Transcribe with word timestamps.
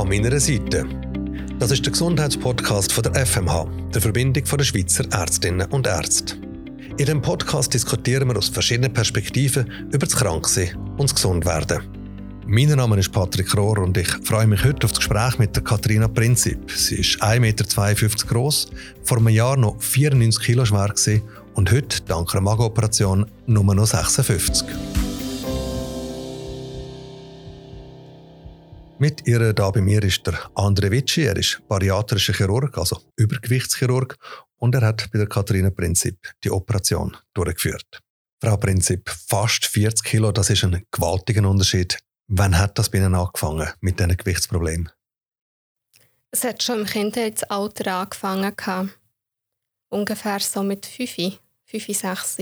an 0.00 0.08
meiner 0.08 0.40
Seite. 0.40 0.86
Das 1.58 1.70
ist 1.70 1.84
der 1.84 1.92
Gesundheitspodcast 1.92 2.90
von 2.90 3.02
der 3.02 3.26
FMH, 3.26 3.66
der 3.92 4.00
Verbindung 4.00 4.44
der 4.44 4.64
Schweizer 4.64 5.04
Ärztinnen 5.12 5.70
und 5.70 5.86
Ärzte. 5.86 6.36
In 6.92 6.96
diesem 6.96 7.20
Podcast 7.20 7.74
diskutieren 7.74 8.28
wir 8.28 8.38
aus 8.38 8.48
verschiedenen 8.48 8.94
Perspektiven 8.94 9.70
über 9.92 10.06
das 10.06 10.16
Kranksein 10.16 10.74
und 10.96 11.02
das 11.02 11.14
Gesundwerden. 11.14 11.82
Mein 12.46 12.70
Name 12.70 12.98
ist 12.98 13.12
Patrick 13.12 13.54
Rohr 13.54 13.78
und 13.78 13.98
ich 13.98 14.08
freue 14.24 14.46
mich 14.46 14.64
heute 14.64 14.86
auf 14.86 14.92
das 14.92 15.00
Gespräch 15.00 15.38
mit 15.38 15.54
der 15.54 15.64
Katharina 15.64 16.08
Prinzip. 16.08 16.70
Sie 16.70 16.96
ist 16.96 17.22
1,52 17.22 17.38
Meter 17.40 18.26
groß, 18.26 18.70
vor 19.02 19.18
einem 19.18 19.28
Jahr 19.28 19.58
noch 19.58 19.80
94 19.82 20.42
Kilo 20.42 20.64
schwer 20.64 20.94
und 21.54 21.70
heute, 21.70 22.00
dank 22.06 22.32
einer 22.32 22.40
Magenoperation, 22.40 23.26
nur 23.46 23.74
noch 23.74 23.86
56. 23.86 24.64
Mit 29.00 29.26
ihr 29.26 29.54
da 29.54 29.70
bei 29.70 29.80
mir 29.80 30.02
ist 30.02 30.26
der 30.26 30.38
Andre 30.54 30.90
Witschi. 30.90 31.22
Er 31.22 31.34
ist 31.34 31.62
bariatrischer 31.66 32.34
Chirurg, 32.34 32.76
also 32.76 33.00
Übergewichtschirurg, 33.16 34.18
und 34.58 34.74
er 34.74 34.82
hat 34.82 35.10
bei 35.10 35.18
der 35.18 35.26
Katharina 35.26 35.70
Prinzip 35.70 36.18
die 36.44 36.50
Operation 36.50 37.16
durchgeführt. 37.32 38.02
Frau 38.42 38.58
Prinzip, 38.58 39.08
fast 39.08 39.64
40 39.64 40.04
Kilo, 40.04 40.32
das 40.32 40.50
ist 40.50 40.64
ein 40.64 40.84
gewaltiger 40.90 41.48
Unterschied. 41.48 41.98
Wann 42.28 42.58
hat 42.58 42.78
das 42.78 42.90
bei 42.90 42.98
Ihnen 42.98 43.14
angefangen 43.14 43.70
mit 43.80 43.98
diesen 43.98 44.18
Gewichtsproblemen? 44.18 44.90
Es 46.30 46.44
hat 46.44 46.62
schon 46.62 46.80
im 46.80 46.86
Kindheitsalter 46.86 48.00
angefangen. 48.00 48.90
Ungefähr 49.88 50.40
so 50.40 50.62
mit 50.62 50.84
5, 50.84 51.38
5, 51.64 51.86
6. 51.86 52.38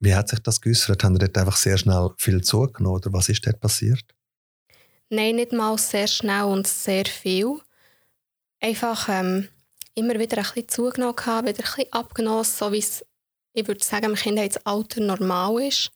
Wie 0.00 0.14
hat 0.14 0.28
sich 0.28 0.40
das 0.40 0.60
geäußert? 0.60 1.02
Haben 1.02 1.14
Sie 1.14 1.20
dort 1.20 1.38
einfach 1.38 1.56
sehr 1.56 1.78
schnell 1.78 2.10
viel 2.18 2.42
zugenommen 2.42 2.96
oder 2.96 3.10
was 3.14 3.30
ist 3.30 3.46
dort 3.46 3.58
passiert? 3.58 4.15
Nein, 5.08 5.36
nicht 5.36 5.52
mal 5.52 5.78
sehr 5.78 6.06
schnell 6.08 6.44
und 6.44 6.66
sehr 6.66 7.04
viel. 7.06 7.60
Einfach 8.60 9.08
ähm, 9.08 9.48
immer 9.94 10.18
wieder 10.18 10.38
ein 10.38 10.42
bisschen 10.42 10.68
zugenommen, 10.68 11.16
wieder 11.16 11.44
ein 11.44 11.54
bisschen 11.54 11.92
abgenommen, 11.92 12.44
so 12.44 12.72
wie 12.72 12.78
es, 12.78 13.04
ich 13.52 13.68
würde 13.68 13.84
sagen, 13.84 14.06
im 14.06 14.14
Kindheitsalter 14.14 15.00
normal 15.00 15.62
ist. 15.62 15.90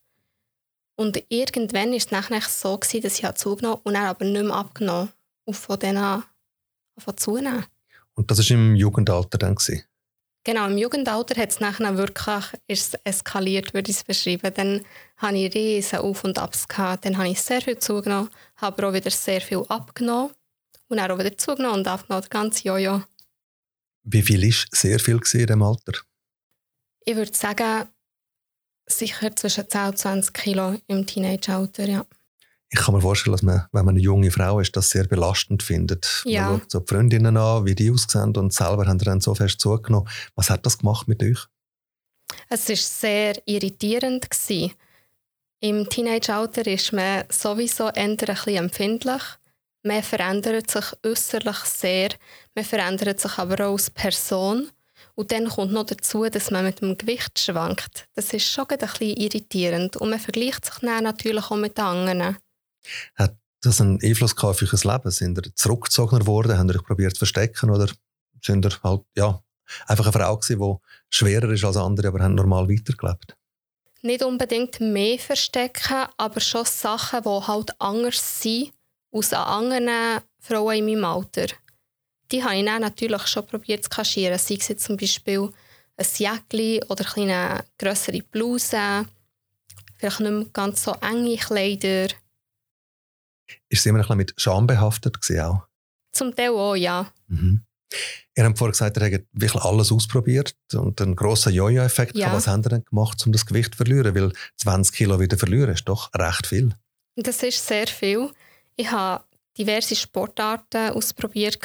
Und 0.96 1.24
irgendwann 1.28 1.90
war 1.90 1.96
es 1.96 2.10
nachher 2.10 2.40
so, 2.42 2.76
gewesen, 2.76 3.02
dass 3.02 3.18
ich 3.18 3.34
zugenommen 3.34 3.80
und 3.84 3.94
dann 3.94 4.04
aber 4.04 4.24
nicht 4.24 4.44
mehr 4.44 4.54
abgenommen 4.54 5.10
und 5.44 5.54
von 5.54 5.78
denen 5.78 5.98
an 5.98 6.24
zunehmen. 7.16 7.64
Und 8.14 8.30
das 8.30 8.38
war 8.38 8.56
im 8.56 8.76
Jugendalter 8.76 9.38
dann? 9.38 9.54
Gewesen? 9.54 9.82
Genau, 10.44 10.66
im 10.66 10.78
Jugendalter 10.78 11.40
hat 11.40 11.50
es 11.50 11.60
nachher 11.60 11.96
wirklich 11.98 12.44
ist 12.66 12.98
eskaliert, 13.04 13.74
würde 13.74 13.90
ich 13.90 13.98
es 13.98 14.04
beschreiben. 14.04 14.52
Dann 14.54 14.84
hatte 15.16 15.36
ich 15.36 15.54
riesen 15.54 15.98
Auf- 15.98 16.24
und 16.24 16.38
Abs. 16.38 16.66
Gehabt. 16.66 17.04
Dann 17.04 17.18
habe 17.18 17.28
ich 17.28 17.40
sehr 17.40 17.60
viel 17.60 17.78
zugenommen, 17.78 18.30
habe 18.56 18.86
auch 18.86 18.92
wieder 18.94 19.10
sehr 19.10 19.42
viel 19.42 19.64
abgenommen 19.68 20.32
und 20.88 20.96
dann 20.96 21.10
auch 21.10 21.18
wieder 21.18 21.36
zugenommen 21.36 21.80
und 21.80 21.88
abgenommen, 21.88 22.22
das 22.22 22.30
ganze 22.30 22.64
Jojo. 22.64 23.02
Wie 24.02 24.22
viel 24.22 24.42
war 24.42 24.66
sehr 24.72 24.98
viel 24.98 25.16
in 25.16 25.20
diesem 25.20 25.62
Alter? 25.62 25.92
Ich 27.04 27.16
würde 27.16 27.34
sagen, 27.34 27.88
sicher 28.86 29.36
zwischen 29.36 29.68
10 29.68 29.80
und 29.88 29.98
20 29.98 30.32
Kilo 30.32 30.80
im 30.86 31.06
Teenage-Alter, 31.06 31.84
ja 31.84 32.06
ich 32.72 32.78
kann 32.78 32.94
mir 32.94 33.00
vorstellen, 33.00 33.32
dass 33.32 33.42
man, 33.42 33.66
wenn 33.72 33.84
man 33.84 33.94
eine 33.94 34.02
junge 34.02 34.30
Frau 34.30 34.60
ist, 34.60 34.76
das 34.76 34.90
sehr 34.90 35.04
belastend 35.04 35.62
findet. 35.62 36.22
Ja. 36.24 36.50
Man 36.50 36.60
schaut 36.60 36.70
so 36.70 36.80
die 36.80 36.94
Freundinnen 36.94 37.36
an, 37.36 37.66
wie 37.66 37.74
die 37.74 37.90
aussehen 37.90 38.36
und 38.36 38.52
selber 38.52 38.86
haben 38.86 38.98
dann 38.98 39.20
so 39.20 39.34
fest 39.34 39.60
zugenommen. 39.60 40.08
Was 40.36 40.50
hat 40.50 40.64
das 40.64 40.78
gemacht 40.78 41.08
mit 41.08 41.20
euch? 41.22 41.46
Es 42.48 42.68
war 42.68 42.76
sehr 42.76 43.42
irritierend. 43.44 44.30
Gewesen. 44.30 44.72
Im 45.58 45.88
Teenage-Alter 45.88 46.66
ist 46.68 46.92
man 46.92 47.24
sowieso 47.28 47.86
ein 47.86 48.16
bisschen 48.16 48.56
empfindlich. 48.56 49.22
Man 49.82 50.02
verändert 50.02 50.70
sich 50.70 50.84
äußerlich 51.04 51.56
sehr, 51.64 52.10
man 52.54 52.64
verändert 52.64 53.18
sich 53.18 53.36
aber 53.36 53.66
auch 53.66 53.72
als 53.72 53.90
Person. 53.90 54.70
Und 55.16 55.32
dann 55.32 55.48
kommt 55.48 55.72
noch 55.72 55.84
dazu, 55.84 56.28
dass 56.28 56.50
man 56.50 56.64
mit 56.64 56.80
dem 56.80 56.96
Gewicht 56.96 57.38
schwankt. 57.38 58.06
Das 58.14 58.32
ist 58.32 58.46
schon 58.46 58.66
ein 58.68 58.78
bisschen 58.78 59.16
irritierend. 59.16 59.96
Und 59.96 60.10
man 60.10 60.20
vergleicht 60.20 60.64
sich 60.64 60.76
dann 60.82 61.04
natürlich 61.04 61.50
auch 61.50 61.56
mit 61.56 61.78
anderen. 61.78 62.36
Hat 63.14 63.36
das 63.62 63.80
einen 63.80 64.02
Einfluss 64.02 64.36
auf 64.38 64.62
euer 64.62 64.92
Leben? 64.92 65.10
Sind 65.10 65.38
ihr 65.38 65.54
zurückgezogener 65.54 66.20
geworden? 66.20 66.56
Haben 66.56 66.68
ihr 66.70 66.76
euch 66.76 66.84
probiert 66.84 67.14
zu 67.14 67.18
verstecken? 67.18 67.70
Oder 67.70 67.88
sind 68.42 68.64
ihr 68.64 68.72
halt, 68.82 69.02
ja, 69.16 69.42
einfach 69.86 70.06
eine 70.06 70.12
Frau 70.12 70.36
gewesen, 70.36 70.60
die 70.60 70.76
schwerer 71.10 71.50
ist 71.50 71.64
als 71.64 71.76
andere, 71.76 72.08
aber 72.08 72.20
haben 72.20 72.34
normal 72.34 72.68
weitergelebt? 72.68 73.36
Nicht 74.02 74.22
unbedingt 74.22 74.80
mehr 74.80 75.18
verstecken, 75.18 76.06
aber 76.16 76.40
schon 76.40 76.64
Sachen, 76.64 77.22
die 77.22 77.28
halt 77.28 77.78
anders 77.78 78.40
sind 78.40 78.72
an 79.12 79.34
anderen 79.34 80.20
Frauen 80.38 80.78
in 80.78 80.86
meinem 80.86 81.04
Alter. 81.04 81.46
Die 82.30 82.42
habe 82.42 82.56
ich 82.56 82.64
dann 82.64 82.80
natürlich 82.80 83.26
schon 83.26 83.46
probiert 83.46 83.84
zu 83.84 83.90
kaschieren. 83.90 84.38
Sei 84.38 84.56
es 84.56 84.82
zum 84.82 84.96
Beispiel 84.96 85.50
ein 85.96 86.06
Jäckchen 86.16 86.82
oder 86.88 87.04
eine 87.16 87.64
grössere 87.76 88.22
Bluse, 88.22 89.06
vielleicht 89.96 90.20
nicht 90.20 90.30
mehr 90.30 90.46
ganz 90.52 90.84
so 90.84 90.92
enge 90.92 91.36
Kleider. 91.36 92.08
Ist 93.68 93.80
es 93.80 93.86
immer 93.86 93.98
ein 93.98 94.02
bisschen 94.02 94.16
mit 94.16 94.34
Scham 94.36 94.66
behaftet 94.66 95.20
gewesen 95.20 95.40
auch? 95.40 95.66
Zum 96.12 96.34
Teil 96.34 96.50
auch, 96.50 96.74
ja. 96.74 97.12
Mhm. 97.28 97.64
Ihr 98.36 98.44
habt 98.44 98.58
vorhin 98.58 98.72
gesagt, 98.72 98.96
ihr 98.96 99.02
habt 99.04 99.26
wirklich 99.32 99.62
alles 99.62 99.90
ausprobiert 99.90 100.54
und 100.74 101.00
einen 101.00 101.16
grossen 101.16 101.52
Jojo-Effekt. 101.52 102.16
Ja. 102.16 102.32
Was 102.32 102.46
habt 102.46 102.66
ihr 102.66 102.70
denn 102.70 102.84
gemacht, 102.84 103.20
um 103.26 103.32
das 103.32 103.46
Gewicht 103.46 103.72
zu 103.72 103.78
verlieren? 103.78 104.14
Weil 104.14 104.32
20 104.58 104.94
Kilo 104.94 105.18
wieder 105.18 105.36
verlieren 105.36 105.70
ist 105.70 105.88
doch 105.88 106.10
recht 106.14 106.46
viel. 106.46 106.74
Das 107.16 107.42
ist 107.42 107.66
sehr 107.66 107.86
viel. 107.86 108.30
Ich 108.76 108.90
habe 108.90 109.24
diverse 109.58 109.96
Sportarten 109.96 110.90
ausprobiert, 110.90 111.58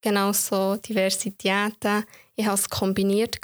genauso 0.00 0.76
diverse 0.76 1.30
Diäten. 1.30 2.04
Ich 2.34 2.46
habe 2.46 2.56
es 2.56 2.70
kombiniert 2.70 3.38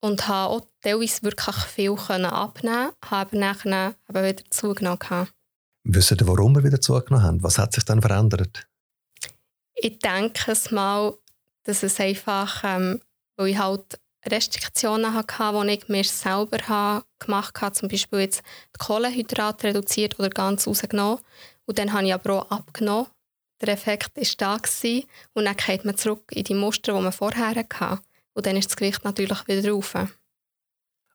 und 0.00 0.28
habe 0.28 0.54
auch 0.54 0.66
teilweise 0.80 1.22
wirklich 1.24 1.56
viel 1.56 1.90
abnehmen 1.90 2.92
habe 3.04 3.36
nachher 3.36 3.94
aber 4.06 4.24
wieder 4.24 4.44
zugenommen. 4.50 5.28
Wissen 5.84 6.18
Sie, 6.18 6.26
warum 6.26 6.54
wir 6.54 6.64
wieder 6.64 6.80
zugenommen 6.80 7.24
haben? 7.24 7.42
Was 7.42 7.58
hat 7.58 7.72
sich 7.72 7.84
dann 7.84 8.02
verändert? 8.02 8.66
Ich 9.74 9.98
denke 9.98 10.52
es 10.52 10.70
mal, 10.70 11.14
dass 11.64 11.82
es 11.82 11.98
einfach, 12.00 12.62
ähm, 12.64 13.00
weil 13.36 13.48
ich 13.48 13.58
halt 13.58 13.98
Restriktionen 14.26 15.14
hatte, 15.14 15.64
die 15.66 15.72
ich 15.72 15.88
mir 15.88 16.04
selber 16.04 17.04
gemacht 17.18 17.60
habe, 17.60 17.72
zum 17.72 17.88
Beispiel 17.88 18.20
jetzt 18.20 18.42
die 18.76 18.78
Kohlenhydrate 18.78 19.68
reduziert 19.68 20.18
oder 20.18 20.28
ganz 20.28 20.66
rausgenommen. 20.66 21.20
Und 21.64 21.78
dann 21.78 21.92
habe 21.92 22.06
ich 22.06 22.14
aber 22.14 22.42
auch 22.42 22.50
abgenommen. 22.50 23.06
Der 23.60 23.70
Effekt 23.70 24.16
war 24.16 24.24
da 24.38 24.56
gewesen, 24.56 25.04
und 25.34 25.44
dann 25.44 25.56
geht 25.56 25.84
man 25.84 25.96
zurück 25.96 26.30
in 26.32 26.44
die 26.44 26.54
Muster, 26.54 26.94
die 26.94 27.02
man 27.02 27.12
vorher 27.12 27.54
hatte. 27.54 28.02
Und 28.34 28.46
dann 28.46 28.56
ist 28.56 28.70
das 28.70 28.76
Gewicht 28.76 29.04
natürlich 29.04 29.46
wieder 29.46 29.70
rauf. 29.70 29.94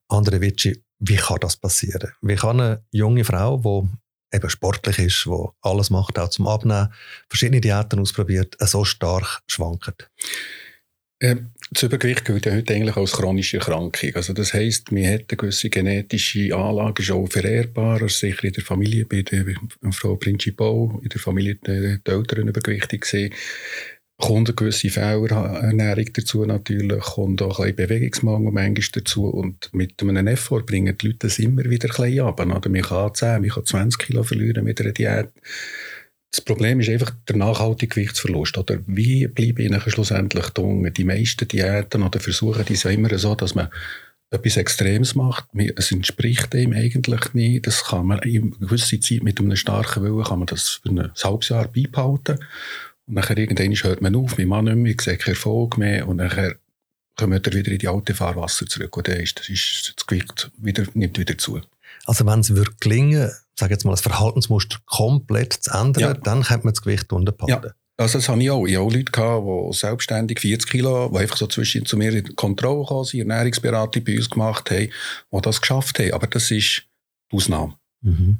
Andre 0.07 0.41
Vici, 0.41 0.83
wie 0.99 1.15
kann 1.15 1.39
das 1.41 1.57
passieren? 1.57 2.11
Wie 2.21 2.35
kann 2.35 2.59
eine 2.59 2.85
junge 2.91 3.23
Frau, 3.23 3.57
die 3.57 3.89
eben 4.35 4.49
sportlich 4.49 4.99
ist, 4.99 5.27
wo 5.27 5.53
alles 5.61 5.89
macht, 5.89 6.19
auch 6.19 6.29
zum 6.29 6.47
Abnehmen, 6.47 6.93
verschiedene 7.29 7.61
Diäten 7.61 7.99
ausprobiert, 7.99 8.55
so 8.59 8.85
stark 8.85 9.41
schwankt? 9.47 10.09
Äh, 11.19 11.37
das 11.71 11.83
Übergewicht 11.83 12.25
gilt 12.25 12.45
ja 12.45 12.53
heute 12.53 12.73
eigentlich 12.73 12.95
als 12.95 13.13
chronische 13.13 13.57
Erkrankung. 13.57 14.15
Also 14.15 14.33
das 14.33 14.53
heisst, 14.53 14.91
man 14.91 15.05
hat 15.05 15.25
eine 15.29 15.37
gewisse 15.37 15.69
genetische 15.69 16.55
Anlage, 16.55 17.01
ist 17.01 17.11
auch 17.11 17.27
verehrbar, 17.27 17.93
also 17.93 18.07
sicher 18.07 18.43
in 18.43 18.53
der 18.53 18.63
Familie, 18.63 19.05
bei 19.05 19.23
der 19.23 19.45
Frau 19.91 20.15
Principal, 20.15 20.99
in 21.01 21.09
der 21.09 21.19
Familie 21.19 21.55
die, 21.55 21.99
die 22.05 22.11
Eltern 22.11 22.49
übergewichtig 22.49 23.01
gesehen 23.01 23.33
kommt 24.17 24.47
eine 24.47 24.55
gewisse 24.55 24.89
Fehlernährung 24.89 26.05
dazu 26.13 26.45
natürlich, 26.45 27.03
kommt 27.03 27.41
auch 27.41 27.59
ein 27.59 27.75
Bewegungsmangel 27.75 28.51
manchmal 28.51 28.87
dazu 28.93 29.27
und 29.27 29.69
mit 29.73 30.01
einem 30.01 30.27
Effort 30.27 30.65
bringen 30.65 30.97
die 30.97 31.07
Leute 31.07 31.19
das 31.19 31.39
immer 31.39 31.65
wieder 31.65 31.89
ein 31.89 32.03
bisschen 32.03 32.25
ab. 32.25 32.39
Oder 32.39 32.69
man 32.69 32.81
kann 32.81 33.13
10, 33.13 33.41
man 33.41 33.49
kann 33.49 33.65
20 33.65 33.99
Kilo 33.99 34.23
verlieren 34.23 34.63
mit 34.63 34.79
einer 34.79 34.93
Diät. 34.93 35.29
Das 36.31 36.41
Problem 36.41 36.81
ist 36.81 36.89
einfach 36.89 37.11
der 37.29 37.37
nachhaltige 37.37 37.95
Gewichtsverlust. 37.95 38.57
Oder 38.57 38.79
wie 38.87 39.27
bleibe 39.27 39.63
ich 39.63 39.93
schlussendlich 39.93 40.49
dunkel? 40.49 40.91
Die 40.91 41.05
meisten 41.05 41.47
Diäten 41.47 42.03
oder 42.03 42.19
Versuche, 42.19 42.63
die 42.63 42.75
sind 42.75 42.93
immer 42.93 43.17
so, 43.17 43.35
dass 43.35 43.55
man 43.55 43.69
etwas 44.31 44.57
Extremes 44.57 45.15
macht. 45.15 45.45
Es 45.75 45.91
entspricht 45.91 46.53
dem 46.53 46.73
eigentlich 46.73 47.33
nicht. 47.33 47.67
Das 47.67 47.85
kann 47.85 48.07
man 48.07 48.19
in 48.19 48.43
einer 48.43 48.67
gewissen 48.67 49.01
Zeit 49.01 49.23
mit 49.23 49.39
einem 49.39 49.55
starken 49.55 50.03
Willen 50.03 50.23
kann 50.23 50.39
man 50.39 50.47
das 50.47 50.81
für 50.83 50.89
ein 50.89 51.11
halbes 51.23 51.49
Jahr 51.49 51.67
beibehalten. 51.67 52.39
Und 53.07 53.15
nachher 53.15 53.37
irgendwann 53.37 53.73
hört 53.73 54.01
man 54.01 54.15
auf, 54.15 54.37
man 54.37 54.47
macht 54.47 54.63
nicht 54.63 54.75
mehr, 54.75 54.91
ich 54.93 55.01
sehe 55.01 55.17
keinen 55.17 55.33
Erfolg 55.33 55.77
mehr 55.77 56.07
und 56.07 56.17
nachher 56.17 56.55
kommt 57.15 57.47
er 57.47 57.53
wieder 57.53 57.71
in 57.71 57.77
die 57.79 57.87
alte 57.87 58.13
Fahrwasser 58.13 58.65
zurück 58.65 58.97
und 58.97 59.07
dann 59.07 59.19
ist 59.19 59.39
das, 59.39 59.49
ist 59.49 59.93
das 59.95 60.05
Gewicht 60.05 60.51
wieder, 60.57 60.85
nimmt 60.93 61.17
wieder 61.17 61.37
zu. 61.37 61.61
Also 62.05 62.25
wenn 62.25 62.39
es 62.41 62.55
würde 62.55 62.71
gelingen, 62.79 63.31
sage 63.55 63.73
jetzt 63.73 63.85
mal, 63.85 63.91
das 63.91 64.01
Verhaltensmuster 64.01 64.79
komplett 64.85 65.53
zu 65.53 65.71
ändern, 65.71 66.01
ja. 66.01 66.13
dann 66.13 66.43
könnte 66.43 66.65
man 66.65 66.73
das 66.73 66.81
Gewicht 66.81 67.11
unterpacken. 67.13 67.63
Ja. 67.63 67.71
Also 67.97 68.17
das 68.17 68.27
habe 68.27 68.43
ich 68.43 68.51
auch. 68.51 68.65
Ich 68.65 68.75
habe 68.75 68.85
auch 68.85 68.91
Leute 68.91 69.11
gehabt, 69.11 69.45
die 69.45 69.77
selbstständig 69.77 70.41
40 70.41 70.69
Kilo, 70.69 71.09
die 71.09 71.17
einfach 71.17 71.37
so 71.37 71.47
zwischen 71.47 71.85
zu 71.85 71.95
mir 71.95 72.13
in 72.13 72.35
Kontrolle 72.35 72.81
gekommen 72.81 73.05
sind, 73.05 73.21
Ernährungsberatung 73.21 74.03
bei 74.03 74.17
uns 74.17 74.29
gemacht 74.29 74.69
haben, 74.69 74.89
die 75.31 75.41
das 75.41 75.61
geschafft 75.61 75.99
haben. 75.99 76.11
Aber 76.11 76.27
das 76.27 76.51
ist 76.51 76.83
die 77.31 77.37
Ausnahme. 77.37 77.75
Mhm. 78.01 78.39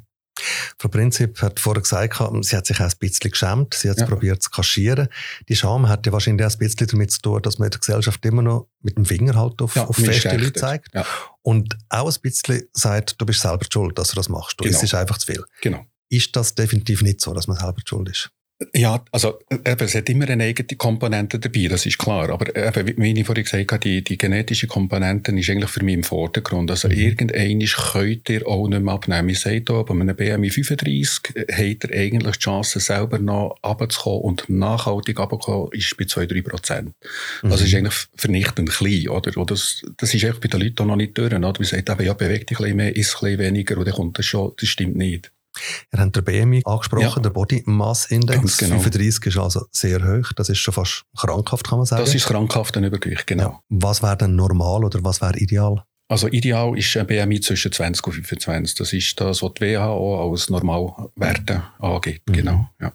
Frau 0.78 0.88
Prinzip 0.88 1.40
hat 1.42 1.60
vorher 1.60 1.82
gesagt, 1.82 2.20
sie 2.42 2.56
hat 2.56 2.66
sich 2.66 2.80
auch 2.80 2.84
ein 2.84 2.98
bisschen 2.98 3.30
geschämt, 3.30 3.74
sie 3.74 3.88
hat 3.88 3.96
es 3.96 4.02
ja. 4.02 4.06
probiert 4.06 4.42
zu 4.42 4.50
kaschieren. 4.50 5.08
Die 5.48 5.56
Scham 5.56 5.88
hat 5.88 6.06
ja 6.06 6.12
wahrscheinlich 6.12 6.46
auch 6.46 6.52
ein 6.52 6.58
bisschen 6.58 6.86
damit 6.88 7.10
zu 7.10 7.20
tun, 7.20 7.42
dass 7.42 7.58
man 7.58 7.66
in 7.66 7.70
der 7.70 7.80
Gesellschaft 7.80 8.24
immer 8.24 8.42
noch 8.42 8.68
mit 8.82 8.96
dem 8.96 9.04
Finger 9.04 9.34
halt 9.34 9.60
auf, 9.62 9.76
ja, 9.76 9.86
auf 9.86 9.96
feste 9.96 10.36
Leute 10.36 10.52
zeigt. 10.52 10.94
Ja. 10.94 11.06
Und 11.42 11.76
auch 11.88 12.10
ein 12.10 12.20
bisschen 12.22 12.62
sagt, 12.72 13.20
du 13.20 13.26
bist 13.26 13.40
selber 13.40 13.64
schuld, 13.70 13.98
dass 13.98 14.08
du 14.08 14.16
das 14.16 14.28
machst. 14.28 14.58
Genau. 14.58 14.70
Es 14.70 14.82
ist 14.82 14.94
einfach 14.94 15.18
zu 15.18 15.26
viel. 15.26 15.44
Genau. 15.62 15.84
Ist 16.08 16.36
das 16.36 16.54
definitiv 16.54 17.02
nicht 17.02 17.20
so, 17.20 17.34
dass 17.34 17.48
man 17.48 17.56
selber 17.56 17.80
schuld 17.84 18.08
ist? 18.08 18.30
Ja, 18.74 19.04
also 19.12 19.38
eben, 19.50 19.84
es 19.84 19.94
hat 19.94 20.08
immer 20.08 20.26
eine 20.30 20.44
eigene 20.44 20.78
Komponente 20.78 21.38
dabei, 21.38 21.68
das 21.68 21.84
ist 21.84 21.98
klar. 21.98 22.30
Aber 22.30 22.56
eben, 22.56 22.96
wie 22.96 23.20
ich 23.20 23.26
vorhin 23.26 23.44
gesagt 23.44 23.70
habe, 23.70 23.80
die, 23.80 24.02
die 24.02 24.16
genetische 24.16 24.66
Komponente 24.66 25.30
ist 25.32 25.50
eigentlich 25.50 25.70
für 25.70 25.84
mich 25.84 25.94
im 25.94 26.02
Vordergrund. 26.02 26.70
Also 26.70 26.88
mhm. 26.88 26.94
irgendein 26.94 27.58
könnt 27.60 28.28
ihr 28.30 28.48
auch 28.48 28.66
nicht 28.66 28.80
mehr 28.80 28.94
abnehmen. 28.94 29.28
Ich 29.28 29.40
sage 29.40 29.62
hier, 29.66 29.84
bei 29.84 29.92
einem 29.92 30.16
BMI 30.16 30.48
35 30.48 31.34
hat 31.52 31.84
er 31.84 31.98
eigentlich 31.98 32.36
die 32.36 32.42
Chance, 32.42 32.80
selber 32.80 33.18
noch 33.18 33.58
runterzukommen 33.62 34.22
und 34.22 34.48
nachhaltig 34.48 35.18
runterzukommen, 35.18 35.72
ist 35.72 35.94
bei 35.98 36.04
2-3 36.04 36.42
Prozent. 36.42 36.92
Mhm. 37.42 37.52
Also 37.52 37.64
ist 37.64 37.74
eigentlich 37.74 38.06
vernichtend 38.16 38.70
klein, 38.70 39.08
oder? 39.08 39.36
Und 39.36 39.50
das, 39.50 39.82
das 39.98 40.14
ist 40.14 40.24
echt 40.24 40.40
bei 40.40 40.48
den 40.48 40.60
Leuten 40.60 40.86
noch 40.86 40.96
nicht 40.96 41.18
durch, 41.18 41.26
oder? 41.26 41.40
Man 41.40 41.54
sagt 41.62 41.90
eben, 41.90 42.04
ja, 42.06 42.14
beweg 42.14 42.46
dich 42.46 42.58
ein 42.58 42.62
bisschen 42.62 42.76
mehr, 42.78 42.96
isst 42.96 43.16
ein 43.16 43.20
bisschen 43.20 43.38
weniger, 43.38 43.76
und 43.76 43.86
dann 43.86 43.94
kommt 43.94 44.18
das 44.18 44.24
schon, 44.24 44.52
das 44.58 44.68
stimmt 44.70 44.96
nicht. 44.96 45.30
Ihr 45.92 46.00
habt 46.00 46.16
den 46.16 46.24
BMI 46.24 46.62
angesprochen, 46.64 47.02
ja. 47.16 47.20
der 47.20 47.30
Body 47.30 47.62
Mass 47.66 48.06
Index. 48.06 48.58
Genau. 48.58 48.78
35 48.78 49.26
ist 49.26 49.38
also 49.38 49.66
sehr 49.70 50.02
hoch. 50.02 50.32
Das 50.36 50.48
ist 50.48 50.58
schon 50.58 50.74
fast 50.74 51.02
krankhaft, 51.16 51.68
kann 51.68 51.78
man 51.78 51.86
sagen. 51.86 52.04
Das 52.04 52.14
ist 52.14 52.26
krankhaft, 52.26 52.76
ein 52.76 52.84
Übergewicht, 52.84 53.26
genau. 53.26 53.42
Ja. 53.42 53.60
Was 53.68 54.02
wäre 54.02 54.16
denn 54.16 54.36
normal 54.36 54.84
oder 54.84 55.02
was 55.02 55.20
wäre 55.20 55.38
ideal? 55.38 55.84
Also 56.08 56.28
ideal 56.28 56.78
ist 56.78 56.96
ein 56.96 57.06
BMI 57.06 57.40
zwischen 57.40 57.72
20 57.72 58.06
und 58.06 58.12
25. 58.12 58.76
Das 58.76 58.92
ist 58.92 59.20
das, 59.20 59.42
was 59.42 59.54
die 59.54 59.74
WHO 59.74 60.30
als 60.30 60.48
Normalwerte 60.50 61.64
angibt. 61.78 62.28
Mhm. 62.28 62.32
Genau, 62.32 62.68
ja. 62.80 62.92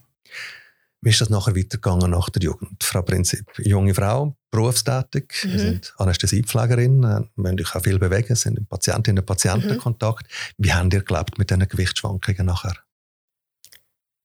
Wie 1.04 1.10
ist 1.10 1.20
das 1.20 1.30
nachher 1.30 1.56
weitergegangen 1.56 2.12
nach 2.12 2.30
der 2.30 2.44
Jugend? 2.44 2.84
Frau 2.84 3.02
Prinzip, 3.02 3.46
junge 3.58 3.96
Frau, 3.96 4.36
berufstätig, 4.52 5.34
mhm. 5.44 5.58
sind 5.58 5.94
Anästhesiepflegerin, 5.98 7.04
äh, 7.04 7.22
müssen 7.36 7.60
euch 7.60 7.76
auch 7.76 7.82
viel 7.82 7.98
bewegen, 7.98 8.36
sind 8.36 8.60
im 8.60 8.68
Patientinnen-Patientenkontakt. 8.68 10.28
Mhm. 10.28 10.64
Wie 10.64 10.74
habt 10.74 10.94
ihr 10.94 11.02
gelebt 11.02 11.40
mit 11.40 11.50
diesen 11.50 11.68
Gewichtsschwankungen 11.68 12.46
nachher? 12.46 12.76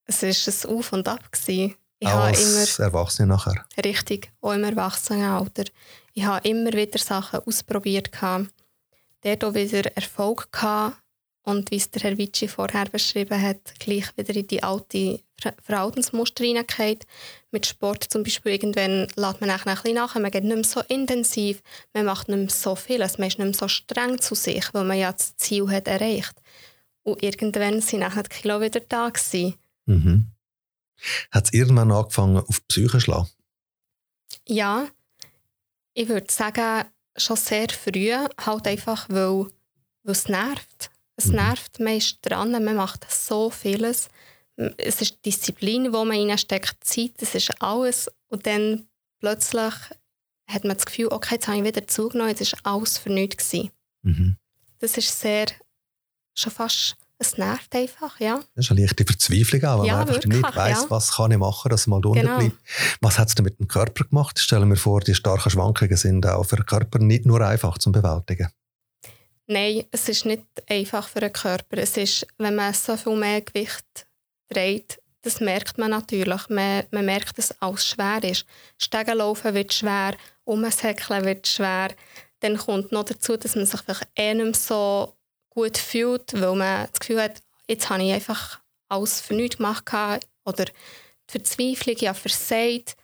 Es 0.04 0.22
war 0.22 0.28
ein 0.28 0.78
Auf 0.78 0.92
und 0.92 1.08
Ab. 1.08 1.32
Gewesen. 1.32 1.74
Ich 1.98 2.08
auch 2.08 2.24
als 2.24 2.76
immer, 2.76 2.86
Erwachsene 2.86 3.28
nachher? 3.28 3.64
Richtig, 3.82 4.30
auch 4.42 4.52
im 4.52 4.64
Erwachsenenalter. 4.64 5.64
Ich 6.12 6.24
habe 6.24 6.46
immer 6.46 6.72
wieder 6.74 6.98
Sachen 6.98 7.40
ausprobiert. 7.40 8.10
Dort 9.22 9.44
auch 9.44 9.54
wieder 9.54 9.96
Erfolg 9.96 10.52
gehabt 10.52 10.98
und 11.42 11.70
wie 11.70 11.76
es 11.76 11.90
der 11.90 12.02
Herr 12.02 12.18
Vici 12.18 12.48
vorher 12.48 12.84
beschrieben 12.86 13.40
hat, 13.40 13.74
gleich 13.78 14.14
wieder 14.16 14.36
in 14.36 14.46
die 14.46 14.62
alte 14.62 15.20
Verhaltensmuster 15.62 16.44
hineingeht. 16.44 17.06
Mit 17.50 17.66
Sport 17.66 18.04
zum 18.04 18.22
Beispiel, 18.22 18.52
irgendwann 18.52 19.06
lädt 19.16 19.40
man 19.40 19.50
ein 19.50 19.58
bisschen 19.58 19.94
nach, 19.94 20.14
man 20.14 20.30
geht 20.30 20.44
nicht 20.44 20.54
mehr 20.54 20.64
so 20.64 20.80
intensiv, 20.88 21.62
man 21.94 22.04
macht 22.06 22.28
nicht 22.28 22.38
mehr 22.38 22.50
so 22.50 22.74
viel, 22.74 22.98
man 22.98 23.08
ist 23.08 23.18
nicht 23.18 23.38
mehr 23.38 23.54
so 23.54 23.68
streng 23.68 24.20
zu 24.20 24.34
sich, 24.34 24.72
weil 24.72 24.84
man 24.84 24.98
ja 24.98 25.12
das 25.12 25.36
Ziel 25.36 25.68
hat 25.70 25.88
erreicht. 25.88 26.34
Und 27.02 27.22
irgendwann 27.22 27.80
sind 27.80 28.02
auch 28.02 28.14
die 28.14 28.28
Kilo 28.28 28.60
wieder 28.60 28.80
da 28.80 29.08
gewesen. 29.08 29.54
Mhm. 29.86 30.26
Hat 31.30 31.44
es 31.44 31.52
irgendwann 31.52 31.92
angefangen, 31.92 32.38
auf 32.38 32.60
die 32.60 32.66
Psyche 32.68 32.90
zu 32.92 33.00
schlagen? 33.00 33.28
Ja, 34.48 34.88
ich 35.94 36.08
würde 36.08 36.32
sagen, 36.32 36.86
schon 37.16 37.36
sehr 37.36 37.68
früh, 37.68 38.12
halt 38.12 38.66
einfach, 38.66 39.08
weil, 39.08 39.46
weil 40.02 40.12
es 40.12 40.28
nervt. 40.28 40.90
Es 41.16 41.26
mhm. 41.26 41.36
nervt, 41.36 41.80
man 41.80 41.96
ist 41.96 42.18
dran, 42.22 42.52
man 42.52 42.76
macht 42.76 43.10
so 43.10 43.50
vieles. 43.50 44.08
Es 44.56 45.02
ist 45.02 45.24
Disziplin, 45.24 45.84
die 45.84 45.90
man 45.90 46.10
reinsteckt, 46.10 46.76
Zeit, 46.82 47.12
das 47.18 47.34
ist 47.34 47.62
alles. 47.62 48.10
Und 48.28 48.46
dann 48.46 48.88
plötzlich 49.20 49.74
hat 50.48 50.64
man 50.64 50.76
das 50.76 50.86
Gefühl, 50.86 51.08
okay, 51.08 51.34
jetzt 51.34 51.48
habe 51.48 51.58
ich 51.58 51.64
wieder 51.64 51.86
zugenommen, 51.86 52.34
jetzt 52.34 52.52
war 52.52 52.74
alles 52.74 52.98
für 52.98 53.10
nichts. 53.10 53.52
Mhm. 54.02 54.36
Das 54.78 54.96
ist 54.96 55.20
sehr, 55.20 55.46
schon 56.34 56.52
fast, 56.52 56.96
es 57.18 57.38
nervt 57.38 57.74
einfach, 57.74 58.20
ja. 58.20 58.40
Das 58.54 58.66
ist 58.66 58.70
eine 58.70 58.82
leichte 58.82 59.04
Verzweiflung 59.04 59.64
auch, 59.64 59.78
weil 59.80 59.86
ja, 59.86 59.92
man 59.94 60.00
einfach 60.02 60.14
wirklich, 60.14 60.42
nicht 60.42 60.56
weiss, 60.56 60.82
ja. 60.82 60.90
was 60.90 61.12
kann 61.12 61.30
ich 61.30 61.38
machen, 61.38 61.70
dass 61.70 61.86
man 61.86 61.98
mal 61.98 62.02
drunter 62.02 62.20
genau. 62.20 62.38
bleibt. 62.38 62.56
Was 63.00 63.18
hat 63.18 63.28
es 63.28 63.34
denn 63.34 63.44
mit 63.44 63.58
dem 63.58 63.68
Körper 63.68 64.04
gemacht? 64.04 64.38
Stellen 64.38 64.68
wir 64.68 64.76
vor, 64.76 65.00
die 65.00 65.14
starken 65.14 65.50
Schwankungen 65.50 65.96
sind 65.96 66.26
auch 66.26 66.44
für 66.44 66.56
den 66.56 66.66
Körper 66.66 66.98
nicht 66.98 67.24
nur 67.26 67.40
einfach 67.40 67.78
zu 67.78 67.90
bewältigen. 67.90 68.48
Nein, 69.46 69.84
es 69.92 70.08
ist 70.08 70.26
nicht 70.26 70.44
einfach 70.68 71.08
für 71.08 71.20
den 71.20 71.32
Körper. 71.32 71.78
Es 71.78 71.96
ist, 71.96 72.26
wenn 72.38 72.56
man 72.56 72.74
so 72.74 72.96
viel 72.96 73.16
mehr 73.16 73.40
Gewicht 73.40 74.05
trägt, 74.48 75.00
das 75.22 75.40
merkt 75.40 75.76
man 75.76 75.90
natürlich. 75.90 76.48
Man, 76.48 76.84
man 76.92 77.04
merkt, 77.04 77.36
dass 77.36 77.60
alles 77.60 77.86
schwer 77.86 78.22
ist. 78.22 78.46
Stegen 78.78 79.18
laufen 79.18 79.54
wird 79.54 79.72
schwer, 79.72 80.16
umsäckeln 80.44 81.24
wird 81.24 81.46
schwer. 81.46 81.88
Dann 82.40 82.56
kommt 82.56 82.92
noch 82.92 83.04
dazu, 83.04 83.36
dass 83.36 83.56
man 83.56 83.66
sich 83.66 83.80
vielleicht 83.80 84.06
eh 84.14 84.34
nicht 84.34 84.56
so 84.56 85.14
gut 85.50 85.78
fühlt, 85.78 86.32
weil 86.40 86.54
man 86.54 86.86
das 86.92 87.00
Gefühl 87.00 87.22
hat, 87.22 87.42
jetzt 87.68 87.90
habe 87.90 88.04
ich 88.04 88.12
einfach 88.12 88.60
alles 88.88 89.20
für 89.20 89.34
nichts 89.34 89.56
gemacht 89.56 89.84
oder 90.44 90.64
die 90.64 90.72
Verzweiflung, 91.26 91.96
ja 91.98 92.14
versagt. 92.14 92.96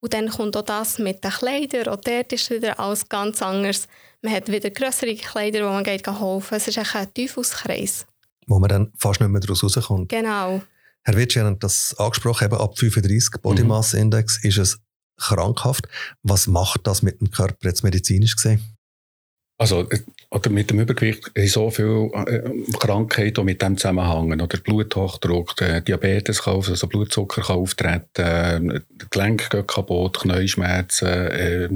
Und 0.00 0.12
dann 0.12 0.28
kommt 0.28 0.56
auch 0.56 0.62
das 0.62 0.98
mit 0.98 1.24
den 1.24 1.30
Kleidern. 1.30 1.88
Und 1.88 2.06
dort 2.06 2.32
ist 2.32 2.50
wieder 2.50 2.78
alles 2.78 3.08
ganz 3.08 3.42
anders. 3.42 3.88
Man 4.20 4.34
hat 4.34 4.50
wieder 4.50 4.70
größere 4.70 5.14
Kleider, 5.14 5.64
wo 5.64 5.72
man 5.72 5.84
geht 5.84 6.06
helfen 6.06 6.54
Es 6.54 6.68
ist 6.68 6.78
ein 6.78 7.14
Teufelskreis. 7.14 8.06
Wo 8.48 8.58
man 8.58 8.68
dann 8.68 8.92
fast 8.96 9.20
nicht 9.20 9.30
mehr 9.30 9.40
daraus 9.40 9.62
rauskommt. 9.62 10.08
Genau. 10.08 10.62
Herr 11.04 11.16
Witsch, 11.16 11.36
hat 11.36 11.62
das 11.62 11.94
angesprochen, 11.98 12.46
eben 12.46 12.56
ab 12.56 12.78
35 12.78 13.40
Body 13.40 13.62
Mass 13.62 13.94
Index 13.94 14.42
ist 14.44 14.58
es 14.58 14.80
krankhaft. 15.16 15.88
Was 16.22 16.46
macht 16.46 16.86
das 16.86 17.02
mit 17.02 17.20
dem 17.20 17.30
Körper 17.30 17.68
jetzt 17.68 17.82
medizinisch 17.82 18.36
gesehen? 18.36 18.62
Also, 19.58 19.88
äh, 19.90 20.00
oder 20.30 20.50
mit 20.50 20.70
dem 20.70 20.80
Übergewicht 20.80 21.30
so 21.46 21.70
viele 21.70 22.10
äh, 22.26 22.50
Krankheiten 22.78 23.44
mit 23.46 23.62
dem 23.62 23.78
zusammenhängen. 23.78 24.40
Oder 24.42 24.58
Bluthochdruck, 24.58 25.60
äh, 25.62 25.80
Diabetes 25.80 26.42
kann 26.42 26.56
also 26.56 26.86
Blutzucker 26.86 27.40
kann 27.42 27.56
auftreten, 27.56 28.70
äh, 28.70 28.80
Gelenk 29.10 29.48
geht 29.48 29.68
kaputt, 29.68 30.20
Knäuschmerzen. 30.20 31.08
Äh, 31.08 31.68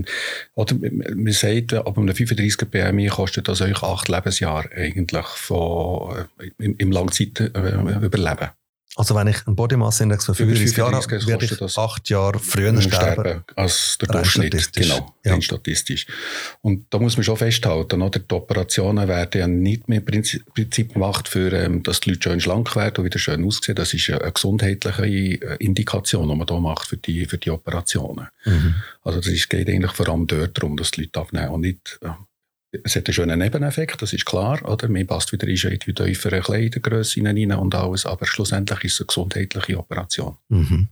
oder 0.54 0.76
man 1.14 1.32
sagt, 1.32 1.72
ab 1.72 1.96
einem 1.96 2.14
35 2.14 2.70
BMI 2.70 3.06
kostet 3.06 3.48
das 3.48 3.62
euch 3.62 3.82
acht 3.82 4.08
Lebensjahre 4.08 4.70
eigentlich 4.76 5.26
von, 5.26 6.26
im, 6.58 6.76
im 6.76 6.92
Langzeitüberleben. 6.92 8.50
Also 8.96 9.14
wenn 9.14 9.26
ich 9.26 9.46
einen 9.46 9.56
Body 9.56 9.76
Mass 9.76 10.00
Index 10.00 10.26
von 10.26 10.34
35 10.34 10.76
Jahren 10.76 10.94
habe, 10.94 11.26
werde 11.26 11.44
ich 11.46 11.56
das 11.56 11.78
acht 11.78 12.10
Jahre 12.10 12.38
früher 12.38 12.78
sterben. 12.82 13.22
sterben 13.22 13.44
als 13.56 13.96
der 13.98 14.08
Durchschnitt. 14.08 14.72
Genau, 14.74 15.14
ja. 15.24 15.40
statistisch. 15.40 16.06
Und 16.60 16.84
da 16.90 16.98
muss 16.98 17.16
man 17.16 17.24
schon 17.24 17.38
festhalten, 17.38 18.02
oder? 18.02 18.18
die 18.18 18.34
Operationen 18.34 19.08
werden 19.08 19.40
ja 19.40 19.46
nicht 19.46 19.88
mehr 19.88 19.98
im 19.98 20.04
Prinzip 20.04 20.92
gemacht, 20.92 21.26
für, 21.26 21.52
ähm, 21.54 21.82
dass 21.82 22.00
die 22.00 22.10
Leute 22.10 22.22
schön 22.30 22.40
schlank 22.40 22.76
werden 22.76 22.98
und 22.98 23.04
wieder 23.06 23.18
schön 23.18 23.44
aussehen. 23.46 23.76
Das 23.76 23.94
ist 23.94 24.10
eine 24.10 24.30
gesundheitliche 24.30 25.02
äh, 25.04 25.56
Indikation, 25.58 26.28
die 26.28 26.34
man 26.34 26.46
da 26.46 26.60
macht 26.60 26.88
für 26.88 26.98
die, 26.98 27.24
für 27.24 27.38
die 27.38 27.50
Operationen. 27.50 28.28
Mhm. 28.44 28.74
Also 29.04 29.20
es 29.20 29.48
geht 29.48 29.70
eigentlich 29.70 29.92
vor 29.92 30.08
allem 30.10 30.26
dort 30.26 30.58
darum, 30.58 30.76
dass 30.76 30.90
die 30.90 31.02
Leute 31.02 31.18
abnehmen 31.18 31.48
und 31.48 31.62
nicht 31.62 31.98
es 32.84 32.96
hat 32.96 33.06
einen 33.06 33.14
schönen 33.14 33.38
Nebeneffekt, 33.38 34.00
das 34.00 34.12
ist 34.12 34.24
klar. 34.24 34.62
Oder? 34.68 34.88
Man 34.88 35.06
passt 35.06 35.32
wieder 35.32 35.46
in 35.46 35.56
die 35.56 35.94
tiefere 35.94 36.40
Kleidergröße 36.40 37.22
rein 37.22 37.52
und 37.52 37.74
alles, 37.74 38.06
aber 38.06 38.26
schlussendlich 38.26 38.84
ist 38.84 38.94
es 38.94 39.00
eine 39.00 39.06
gesundheitliche 39.06 39.78
Operation. 39.78 40.38
Mhm. 40.48 40.88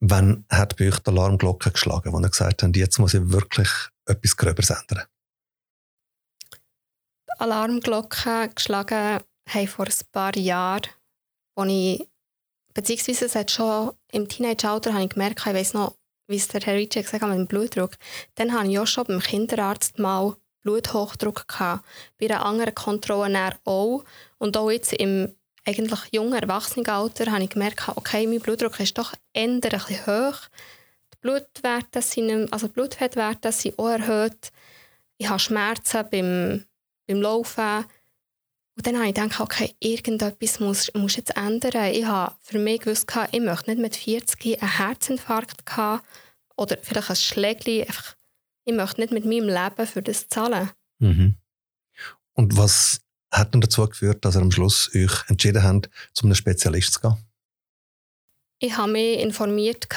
Wann 0.00 0.46
hat 0.50 0.76
bei 0.78 0.88
euch 0.88 0.98
die 0.98 1.10
Alarmglocke 1.10 1.70
geschlagen, 1.70 2.12
wo 2.12 2.18
ihr 2.18 2.28
gesagt 2.28 2.62
habt, 2.62 2.76
jetzt 2.76 2.98
muss 2.98 3.12
ich 3.12 3.30
wirklich 3.30 3.68
etwas 4.06 4.36
Gröberes 4.36 4.70
ändern? 4.70 5.04
Die 7.28 7.40
Alarmglocke 7.40 8.50
geschlagen 8.54 9.20
haben 9.48 9.68
vor 9.68 9.86
ein 9.86 9.92
paar 10.12 10.36
Jahren, 10.36 10.88
wo 11.54 11.64
ich, 11.64 12.08
beziehungsweise 12.72 13.26
es 13.26 13.34
hat 13.34 13.50
schon 13.50 13.92
im 14.12 14.28
Teenage-Alter 14.28 14.94
habe 14.94 15.04
ich 15.04 15.10
gemerkt, 15.10 15.40
ich 15.40 15.52
weiß 15.52 15.74
noch, 15.74 15.96
wie 16.28 16.36
es 16.36 16.48
der 16.48 16.62
Herr 16.62 16.76
Ricci 16.76 17.02
gesagt 17.02 17.22
hat 17.22 17.28
mit 17.28 17.38
dem 17.38 17.46
Blutdruck, 17.46 17.96
dann 18.36 18.54
habe 18.54 18.68
ich 18.68 18.78
auch 18.78 18.86
schon 18.86 19.04
beim 19.04 19.20
Kinderarzt 19.20 19.98
mal 19.98 20.36
Bluthochdruck 20.62 21.46
gehabt. 21.48 21.84
Bei 22.18 22.26
einer 22.26 22.44
anderen 22.44 22.74
Kontrolle 22.74 23.56
auch. 23.64 24.04
Und 24.38 24.56
auch 24.56 24.70
jetzt 24.70 24.92
im 24.94 25.34
eigentlich 25.64 26.00
jungen 26.10 26.34
Erwachsenenalter 26.34 27.30
habe 27.30 27.44
ich 27.44 27.50
gemerkt, 27.50 27.88
okay, 27.94 28.26
mein 28.26 28.40
Blutdruck 28.40 28.80
ist 28.80 28.98
doch 28.98 29.14
eher 29.32 29.44
ein 29.44 29.60
bisschen 29.60 30.06
hoch. 30.06 30.38
Die 31.14 31.18
Blutwerte 31.20 32.02
sind, 32.02 32.52
also 32.52 32.66
die 32.66 32.72
Blutfettwerte 32.72 33.52
sind 33.52 33.78
auch 33.78 33.88
erhöht. 33.88 34.50
Ich 35.18 35.28
habe 35.28 35.38
Schmerzen 35.38 36.04
beim, 36.10 36.64
beim 37.06 37.22
Laufen. 37.22 37.84
Und 38.74 38.86
dann 38.86 38.96
habe 38.96 39.08
ich 39.08 39.14
gedacht, 39.14 39.40
okay, 39.40 39.74
irgendetwas 39.78 40.58
muss, 40.58 40.90
muss 40.94 41.16
jetzt 41.16 41.36
ändern. 41.36 41.92
Ich 41.92 42.06
habe 42.06 42.34
für 42.40 42.58
mich 42.58 42.80
gewusst, 42.80 43.06
ich 43.30 43.40
möchte 43.40 43.70
nicht 43.70 43.80
mit 43.80 43.94
40 43.94 44.60
einen 44.60 44.78
Herzinfarkt 44.78 45.76
haben 45.76 46.02
oder 46.56 46.76
vielleicht 46.82 47.10
ein 47.10 47.16
Schlägchen, 47.16 47.82
einfach 47.82 48.16
ich 48.64 48.74
möchte 48.74 49.00
nicht 49.00 49.12
mit 49.12 49.24
meinem 49.24 49.48
Leben 49.48 49.86
für 49.86 50.02
das 50.02 50.28
zahlen. 50.28 50.70
Mhm. 50.98 51.36
Und 52.34 52.56
was 52.56 53.00
hat 53.30 53.54
denn 53.54 53.60
dazu 53.60 53.86
geführt, 53.86 54.24
dass 54.24 54.36
ihr 54.36 54.42
am 54.42 54.52
Schluss 54.52 54.90
euch 54.94 55.28
entschieden 55.28 55.62
habt, 55.62 55.90
zum 56.12 56.28
einem 56.28 56.34
Spezialist 56.34 56.94
zu 56.94 57.00
gehen? 57.00 57.16
Ich 58.58 58.76
habe 58.76 58.92
mich 58.92 59.18
informiert, 59.20 59.88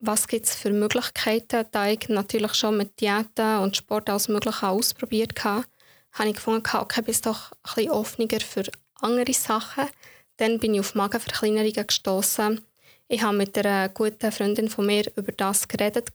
was 0.00 0.28
gibt 0.28 0.46
es 0.46 0.54
für 0.54 0.70
Möglichkeiten. 0.70 1.66
Da 1.70 1.88
ich 1.88 2.08
natürlich 2.08 2.54
schon 2.54 2.76
mit 2.76 3.00
Diäten 3.00 3.58
und 3.60 3.76
Sport 3.76 4.10
alles 4.10 4.28
Mögliche 4.28 4.68
ausprobiert 4.68 5.42
habe, 5.44 5.64
habe 6.12 6.28
ich 6.28 6.36
gefunden, 6.36 6.68
okay, 6.74 7.02
bist 7.02 7.26
doch 7.26 7.52
ein 7.52 7.74
bisschen 7.74 7.90
offener 7.90 8.40
für 8.40 8.64
andere 9.00 9.32
Sachen. 9.32 9.88
Dann 10.36 10.58
bin 10.58 10.74
ich 10.74 10.80
auf 10.80 10.94
Magenverkleinerungen 10.94 11.86
gestoßen. 11.86 12.60
Ich 13.08 13.22
habe 13.22 13.36
mit 13.36 13.56
einer 13.56 13.88
guten 13.88 14.32
Freundin 14.32 14.68
von 14.68 14.86
mir 14.86 15.10
über 15.16 15.32
das 15.32 15.68
geredet 15.68 16.14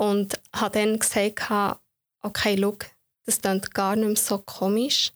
und 0.00 0.40
habe 0.56 0.78
dann 0.78 0.98
gesagt, 0.98 1.78
okay, 2.22 2.56
schau, 2.58 2.78
das 3.26 3.42
klingt 3.42 3.74
gar 3.74 3.96
nicht 3.96 4.06
mehr 4.06 4.16
so 4.16 4.38
komisch. 4.38 5.12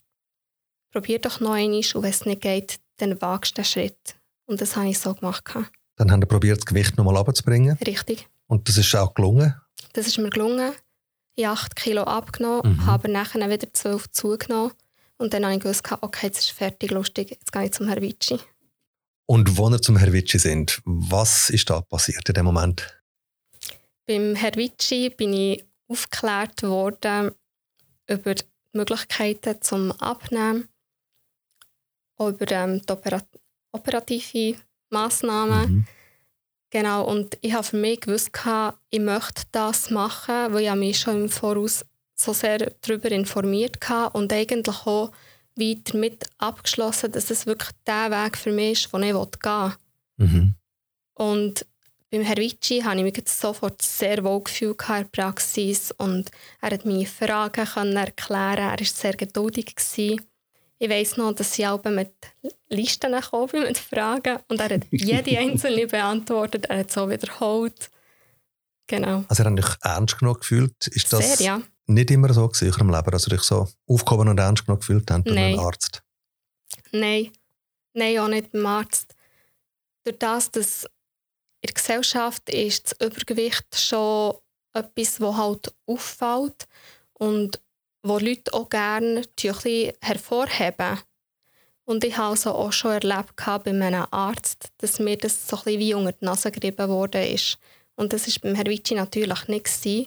Probier 0.92 1.18
doch 1.18 1.40
noch 1.40 1.52
einmal 1.52 1.78
und 1.78 2.02
wenn 2.02 2.10
es 2.10 2.26
nicht 2.26 2.42
geht, 2.42 2.80
dann 2.98 3.18
wagst 3.22 3.52
du 3.52 3.62
den 3.62 3.64
Schritt. 3.64 4.16
Und 4.44 4.60
das 4.60 4.76
habe 4.76 4.90
ich 4.90 4.98
so 4.98 5.14
gemacht. 5.14 5.42
Dann 5.96 6.10
haben 6.10 6.20
wir 6.20 6.26
probiert, 6.26 6.58
das 6.58 6.66
Gewicht 6.66 6.98
nochmal 6.98 7.16
runterzubringen. 7.16 7.78
Richtig. 7.86 8.28
Und 8.46 8.68
das 8.68 8.76
ist 8.76 8.94
auch 8.94 9.14
gelungen? 9.14 9.54
Das 9.94 10.06
ist 10.06 10.18
mir 10.18 10.28
gelungen. 10.28 10.72
Ich 11.34 11.46
habe 11.46 11.58
8 11.58 11.76
Kilo 11.76 12.02
abgenommen, 12.02 12.74
mhm. 12.74 12.86
habe 12.86 13.10
nachher 13.10 13.48
wieder 13.48 13.72
12 13.72 14.10
zugenommen. 14.10 14.72
Und 15.16 15.32
dann 15.32 15.44
habe 15.44 15.54
ich 15.54 15.60
gewusst, 15.60 15.82
okay, 16.02 16.26
jetzt 16.26 16.40
ist 16.40 16.50
fertig, 16.50 16.90
lustig, 16.90 17.30
jetzt 17.30 17.50
gehe 17.52 17.64
ich 17.64 17.72
zum 17.72 17.88
Herr 17.88 18.02
Vitschi. 18.02 18.38
Und 19.24 19.56
wo 19.56 19.70
wir 19.70 19.80
zum 19.80 19.96
Herr 19.96 20.12
Vitschi 20.12 20.38
sind, 20.38 20.82
was 20.84 21.48
ist 21.48 21.70
da 21.70 21.80
passiert 21.80 22.28
in 22.28 22.34
dem 22.34 22.44
Moment? 22.44 23.00
Beim 24.06 24.34
Herr 24.34 24.54
Vitschi 24.54 25.10
bin 25.10 25.32
ich 25.32 25.64
aufgeklärt 25.88 26.62
worden 26.62 27.32
über 28.08 28.34
die 28.34 28.44
Möglichkeiten 28.72 29.60
zum 29.62 29.92
Abnehmen, 29.92 30.68
über 32.18 32.50
ähm, 32.50 32.82
die 32.82 32.92
Operat 32.92 33.26
operative 33.72 34.58
Massnahmen. 34.90 35.72
Mhm. 35.72 35.86
Genau, 36.70 37.04
und 37.04 37.38
ich 37.40 37.52
habe 37.52 37.64
für 37.64 37.76
mich 37.76 38.00
gewusst, 38.00 38.30
ich 38.90 39.00
möchte 39.00 39.42
das 39.52 39.90
machen, 39.90 40.52
weil 40.52 40.64
ich 40.64 40.74
mich 40.74 40.98
schon 40.98 41.22
im 41.24 41.28
Voraus 41.28 41.84
so 42.14 42.32
sehr 42.32 42.72
darüber 42.80 43.10
informiert 43.10 43.76
habe 43.88 44.16
und 44.16 44.32
eigentlich 44.32 44.86
auch 44.86 45.12
wie 45.56 45.80
damit 45.84 46.26
abgeschlossen, 46.38 47.12
dass 47.12 47.30
es 47.30 47.46
wirklich 47.46 47.70
der 47.86 48.10
Weg 48.10 48.36
für 48.36 48.50
mich 48.50 48.84
ist, 48.84 48.92
den 48.92 49.02
ich 49.02 49.12
gehen 49.12 49.72
will. 50.18 50.26
Mhm. 50.26 50.54
Und 51.14 51.66
beim 52.14 52.22
Herr 52.22 52.36
Vici 52.36 52.80
habe 52.82 52.96
ich 52.96 53.02
mich 53.02 53.28
sofort 53.28 53.82
sehr 53.82 54.22
wohl 54.22 54.42
gefühlt 54.42 54.80
in 54.88 54.94
der 54.94 55.04
Praxis 55.04 55.90
und 55.92 56.30
er 56.60 56.70
hat 56.70 56.84
meine 56.84 57.06
Fragen 57.06 57.64
können 57.64 57.96
erklären. 57.96 58.58
Er 58.58 58.78
war 58.78 58.84
sehr 58.84 59.14
geduldig. 59.14 59.74
Gewesen. 59.74 60.20
Ich 60.78 60.88
weiss 60.88 61.16
noch, 61.16 61.32
dass 61.32 61.58
ich 61.58 61.66
auch 61.66 61.82
mit 61.84 62.12
Listen 62.68 63.12
gekommen 63.12 63.48
bin, 63.50 63.62
mit 63.64 63.78
Fragen 63.78 64.38
und 64.48 64.60
er 64.60 64.76
hat 64.76 64.86
jede 64.90 65.38
einzelne 65.38 65.86
beantwortet. 65.86 66.66
Er 66.66 66.78
hat 66.80 66.92
so 66.92 67.10
wiederholt. 67.10 67.90
Genau. 68.86 69.24
Also 69.28 69.42
er 69.42 69.50
hat 69.50 69.58
dich 69.58 69.76
ernst 69.82 70.18
genug 70.18 70.40
gefühlt? 70.40 70.86
Ist 70.88 71.12
das 71.12 71.38
sehr, 71.38 71.46
ja. 71.46 71.62
nicht 71.86 72.10
immer 72.10 72.32
so 72.32 72.50
in 72.60 72.70
eurem 72.70 72.90
Leben, 72.90 73.10
dass 73.10 73.26
ihr 73.26 73.36
dich 73.36 73.42
so 73.42 73.68
aufgehoben 73.88 74.28
und 74.28 74.38
ernst 74.38 74.66
genug 74.66 74.80
gefühlt 74.80 75.10
habt 75.10 75.24
bei 75.24 75.36
einem 75.36 75.58
Arzt? 75.58 76.02
Nein. 76.92 77.32
Nein, 77.92 78.18
auch 78.18 78.28
nicht 78.28 78.52
beim 78.52 78.66
Arzt. 78.66 79.14
Durch 80.04 80.18
das, 80.18 80.50
dass 80.50 80.86
in 81.64 81.68
der 81.68 81.74
Gesellschaft 81.74 82.50
ist 82.50 82.94
das 82.98 83.08
Übergewicht 83.08 83.64
schon 83.74 84.34
etwas, 84.74 85.16
das 85.16 85.36
halt 85.36 85.74
auffällt 85.86 86.66
und 87.14 87.58
wo 88.02 88.18
Leute 88.18 88.52
auch 88.52 88.68
gerne 88.68 89.22
hervorheben. 90.02 90.98
Und 91.86 92.04
ich 92.04 92.18
habe 92.18 92.30
also 92.30 92.52
auch 92.52 92.72
schon 92.72 92.92
erlebt 92.92 93.34
bei 93.36 93.70
einem 93.70 94.06
Arzt, 94.10 94.68
dass 94.78 94.98
mir 94.98 95.16
das 95.16 95.48
so 95.48 95.56
ein 95.56 95.64
bisschen 95.64 95.80
wie 95.80 95.94
unter 95.94 96.12
die 96.12 96.24
Nase 96.24 96.50
gerieben 96.50 96.88
wurde. 96.88 97.26
Ist. 97.26 97.58
Und 97.96 98.12
das 98.12 98.26
war 98.26 98.34
beim 98.42 98.56
Herrn 98.56 98.66
Vici 98.66 98.94
natürlich 98.94 99.48
nicht. 99.48 99.64
Gewesen. 99.64 100.06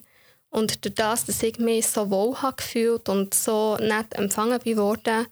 Und 0.50 0.86
durch 0.86 0.94
das, 0.94 1.26
dass 1.26 1.42
ich 1.42 1.58
mich 1.58 1.88
so 1.88 2.12
wohl 2.12 2.36
gefühlt 2.56 3.10
und 3.10 3.34
so 3.34 3.78
nett 3.78 4.14
empfangen 4.14 4.64
wurde, 4.64 5.26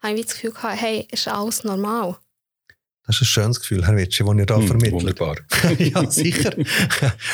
habe 0.00 0.14
ich 0.14 0.26
das 0.26 0.40
Gefühl, 0.40 0.54
hey, 0.62 1.08
ist 1.10 1.26
alles 1.26 1.64
normal. 1.64 2.18
Das 3.06 3.16
ist 3.16 3.22
ein 3.22 3.26
schönes 3.26 3.60
Gefühl, 3.60 3.84
Herr 3.84 3.96
Witschi, 3.96 4.24
das 4.24 4.36
ihr 4.36 4.46
da 4.46 4.56
hm, 4.56 4.66
vermittelt. 4.66 4.92
Wunderbar. 4.92 5.36
ja, 5.78 6.10
sicher. 6.10 6.54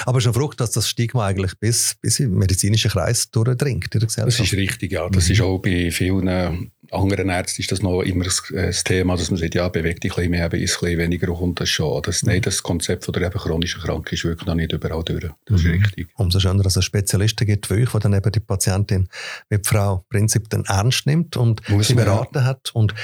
Aber 0.07 0.19
es 0.19 0.25
ist 0.25 0.29
eine 0.29 0.35
Frucht, 0.35 0.61
dass 0.61 0.71
das 0.71 0.89
Stigma 0.89 1.27
eigentlich 1.27 1.59
bis, 1.59 1.97
bis 2.01 2.21
in 2.21 2.31
den 2.31 2.39
medizinischen 2.39 2.91
Kreis 2.91 3.31
durchdringt 3.31 3.95
in 3.95 4.01
der 4.01 4.07
Gesellschaft. 4.07 4.41
Das 4.41 4.47
ist 4.47 4.59
richtig, 4.59 4.93
ja. 4.93 5.09
Das 5.11 5.27
mhm. 5.27 5.33
ist 5.33 5.41
auch 5.43 5.59
bei 5.59 5.91
vielen 5.91 6.71
anderen 6.91 7.29
Ärzten 7.29 7.61
ist 7.61 7.71
das 7.71 7.83
noch 7.83 8.03
immer 8.03 8.25
das 8.25 8.85
Thema, 8.85 9.17
dass 9.17 9.31
man 9.31 9.39
sagt, 9.39 9.55
ja, 9.55 9.69
bewegt 9.69 10.05
dich 10.05 10.13
ein 10.13 10.17
bisschen 10.17 10.31
mehr, 10.31 10.47
ist 10.47 10.53
ein 10.53 10.61
bisschen 10.61 10.99
weniger, 10.99 11.27
kommt 11.27 11.61
das 11.61 11.69
schon. 11.69 12.03
Das, 12.03 12.23
mhm. 12.23 12.31
Nein, 12.31 12.43
das 12.43 12.63
Konzept 12.63 13.05
von 13.05 13.13
der 13.13 13.25
eben 13.25 13.39
chronischen 13.39 13.81
Krankheit 13.81 14.15
ist 14.15 14.25
wirklich 14.25 14.47
noch 14.47 14.55
nicht 14.55 14.73
überall 14.73 15.03
durch. 15.05 15.29
Das 15.45 15.63
mhm. 15.63 15.75
ist 15.75 15.83
richtig. 15.85 16.09
Umso 16.15 16.41
schöner, 16.41 16.63
dass 16.63 16.77
es 16.77 16.85
Spezialisten 16.85 17.47
gibt 17.47 17.69
wie 17.71 17.83
euch, 17.83 17.91
die 17.91 17.99
dann 17.99 18.15
eben 18.15 18.33
die 18.33 18.41
Patientin, 18.41 19.09
wie 19.51 19.59
die 19.59 19.69
Frau 19.69 20.05
Prinzip 20.09 20.49
dann 20.49 20.65
ernst 20.65 21.07
nimmt 21.07 21.37
und 21.37 21.69
Muss 21.69 21.89
sie 21.89 21.95
beraten 21.95 22.39
ja. 22.39 22.45
hat. 22.45 22.71
Und 22.75 22.95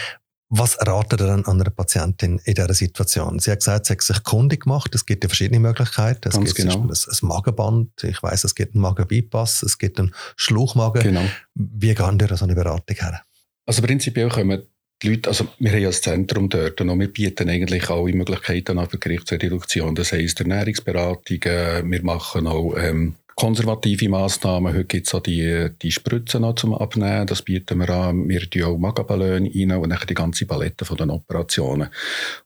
was 0.49 0.79
ratet 0.87 1.21
ihr 1.21 1.27
dann 1.27 1.45
an 1.47 1.61
einer 1.61 1.71
Patientin 1.71 2.39
in 2.45 2.55
dieser 2.55 2.75
Situation? 2.75 3.39
Sie 3.39 3.51
hat 3.51 3.61
gesagt, 3.61 3.87
sie 3.87 3.93
hat 3.93 4.03
sich 4.03 4.23
kundig 4.23 4.65
gemacht. 4.65 4.95
Es 4.95 5.07
gibt 5.07 5.25
ja 5.25 5.29
verschiedene 5.29 5.59
Möglichkeiten. 5.59 6.29
Es 6.29 6.35
Ganz 6.35 6.55
gibt 6.55 6.69
genau. 6.69 6.83
ein, 6.83 6.91
ein 6.91 7.29
Magenband. 7.29 8.05
Ich 8.05 8.23
weiß, 8.23 8.45
es 8.45 8.55
gibt 8.55 8.75
einen 8.75 8.83
Magenbypass. 8.83 9.63
Es 9.63 9.79
gibt 9.79 9.99
einen 9.99 10.15
Schluchmagen. 10.37 11.03
Genau. 11.03 11.25
Wie 11.55 11.95
gehen 11.95 12.19
ihr 12.21 12.31
an 12.31 12.37
so 12.37 12.45
eine 12.45 12.55
Beratung 12.55 12.97
her? 12.97 13.23
Also 13.67 13.83
prinzipiell 13.83 14.29
kommen 14.29 14.63
die 15.03 15.09
Leute, 15.09 15.29
also 15.29 15.49
wir 15.59 15.73
haben 15.73 15.81
ja 15.81 15.89
das 15.89 16.03
Zentrum 16.03 16.49
dort 16.49 16.81
und 16.81 16.99
wir 16.99 17.13
bieten 17.13 17.49
eigentlich 17.49 17.91
alle 17.91 18.13
Möglichkeiten 18.13 18.79
an 18.79 18.89
für 18.89 18.99
Gerichtsreduktion. 18.99 19.95
Das 19.95 20.13
heisst 20.13 20.41
Ernährungsberatungen, 20.41 21.91
wir 21.91 22.05
machen 22.05 22.47
auch 22.47 22.75
ähm, 22.77 23.17
konservative 23.37 24.09
Massnahmen. 24.09 24.73
Heute 24.73 24.85
gibt 24.85 25.07
es 25.07 25.15
auch 25.15 25.21
die, 25.21 25.71
die 25.83 25.91
Spritzen 25.91 26.43
noch 26.43 26.55
zum 26.55 26.75
Abnehmen. 26.75 27.27
Das 27.27 27.43
bieten 27.43 27.79
wir 27.79 27.91
an. 27.91 28.29
Wir 28.29 28.49
tun 28.49 28.63
auch 28.63 28.79
Magenballone 28.79 29.51
rein 29.55 29.73
und 29.73 29.91
dann 29.91 29.99
die 30.09 30.15
ganze 30.15 30.47
Palette 30.47 30.85
von 30.85 30.97
den 30.97 31.11
Operationen. 31.11 31.89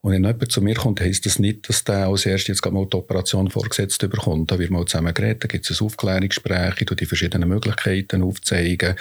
Und 0.00 0.12
wenn 0.12 0.24
jemand 0.24 0.50
zu 0.50 0.62
mir 0.62 0.74
kommt, 0.74 1.00
heisst 1.00 1.26
das 1.26 1.38
nicht, 1.38 1.68
dass 1.68 1.84
der 1.84 2.08
als 2.08 2.26
erstes 2.26 2.48
jetzt 2.48 2.72
mal 2.72 2.86
die 2.86 2.96
Operation 2.96 3.50
vorgesetzt 3.50 4.00
bekommt. 4.00 4.50
Da 4.50 4.58
wird 4.58 4.70
mal 4.70 4.84
zusammen 4.86 5.14
geredet, 5.14 5.44
da 5.44 5.48
gibt 5.48 5.68
es 5.68 5.80
ein 5.80 5.84
Aufklärungsgespräch, 5.84 6.80
ich 6.80 6.96
die 6.96 7.06
verschiedenen 7.06 7.48
Möglichkeiten 7.48 8.22
aufzeigen. 8.22 8.96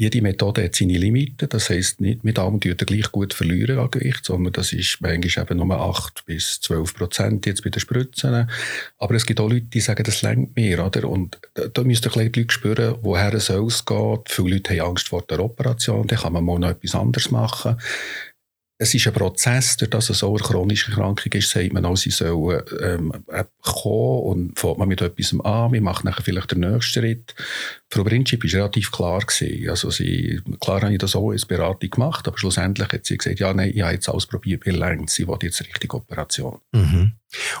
Jede 0.00 0.22
Methode 0.22 0.64
hat 0.64 0.74
seine 0.74 0.96
Limiten. 0.96 1.46
Das 1.50 1.68
heisst, 1.68 2.00
nicht 2.00 2.24
mit 2.24 2.38
allem 2.38 2.58
tut 2.58 2.80
er 2.80 2.86
gleich 2.86 3.12
gut 3.12 3.34
verlieren 3.34 3.78
an 3.78 3.90
Gewicht, 3.90 4.24
sondern 4.24 4.54
das 4.54 4.72
ist 4.72 4.96
manchmal 5.00 5.44
eben 5.44 5.58
nur 5.58 5.78
8 5.78 6.24
bis 6.24 6.58
12 6.62 6.94
Prozent 6.94 7.44
jetzt 7.44 7.62
bei 7.62 7.68
den 7.68 7.80
Spritzen. 7.80 8.48
Aber 8.96 9.14
es 9.14 9.26
gibt 9.26 9.40
auch 9.40 9.50
Leute, 9.50 9.66
die 9.66 9.80
sagen, 9.80 10.02
das 10.02 10.22
lenkt 10.22 10.56
mir, 10.56 10.82
oder? 10.82 11.06
Und 11.06 11.38
da, 11.52 11.66
da 11.66 11.82
müsst 11.82 12.06
ihr 12.06 12.16
ein 12.16 12.32
Leute 12.34 12.46
spüren, 12.48 12.94
woher 13.02 13.34
es 13.34 13.48
geht. 13.48 14.20
Viele 14.30 14.54
Leute 14.54 14.70
haben 14.80 14.88
Angst 14.88 15.08
vor 15.08 15.20
der 15.20 15.40
Operation, 15.40 16.06
dann 16.06 16.18
kann 16.18 16.32
man 16.32 16.46
mal 16.46 16.58
noch 16.58 16.70
etwas 16.70 16.94
anderes 16.94 17.30
machen 17.30 17.76
es 18.82 18.94
ist 18.94 19.06
ein 19.06 19.12
Prozess, 19.12 19.76
durch 19.76 19.90
das 19.90 20.08
es 20.08 20.20
so 20.20 20.30
eine 20.30 20.38
chronische 20.38 20.90
Krankung 20.90 21.30
ist, 21.32 21.50
sagt 21.50 21.74
man 21.74 21.84
auch, 21.84 21.98
sie 21.98 22.10
sollen 22.10 22.62
ähm, 22.82 23.12
kommen 23.60 24.22
und 24.22 24.58
fängt 24.58 24.78
man 24.78 24.88
mit 24.88 25.02
etwas 25.02 25.38
an, 25.44 25.72
wir 25.72 25.82
machen 25.82 26.06
nachher 26.06 26.22
vielleicht 26.22 26.52
den 26.52 26.60
nächsten 26.60 26.80
Schritt. 26.80 27.34
Frau 27.90 28.04
Brinchip 28.04 28.42
war 28.42 28.50
relativ 28.50 28.90
klar. 28.90 29.20
Also 29.68 29.90
sie, 29.90 30.40
klar 30.60 30.80
habe 30.80 30.92
ich 30.92 30.98
das 30.98 31.14
auch 31.14 31.30
als 31.30 31.44
Beratung 31.44 31.90
gemacht, 31.90 32.26
aber 32.26 32.38
schlussendlich 32.38 32.90
hat 32.90 33.04
sie 33.04 33.18
gesagt, 33.18 33.38
ja, 33.38 33.52
nein, 33.52 33.70
ich 33.74 33.82
habe 33.82 33.92
jetzt 33.92 34.08
alles 34.08 34.24
probiert, 34.24 34.64
mir 34.64 34.72
längt, 34.72 35.10
sie 35.10 35.28
will 35.28 35.36
jetzt 35.42 35.60
richtig 35.60 35.92
Operation. 35.92 36.58
Mhm. 36.72 37.12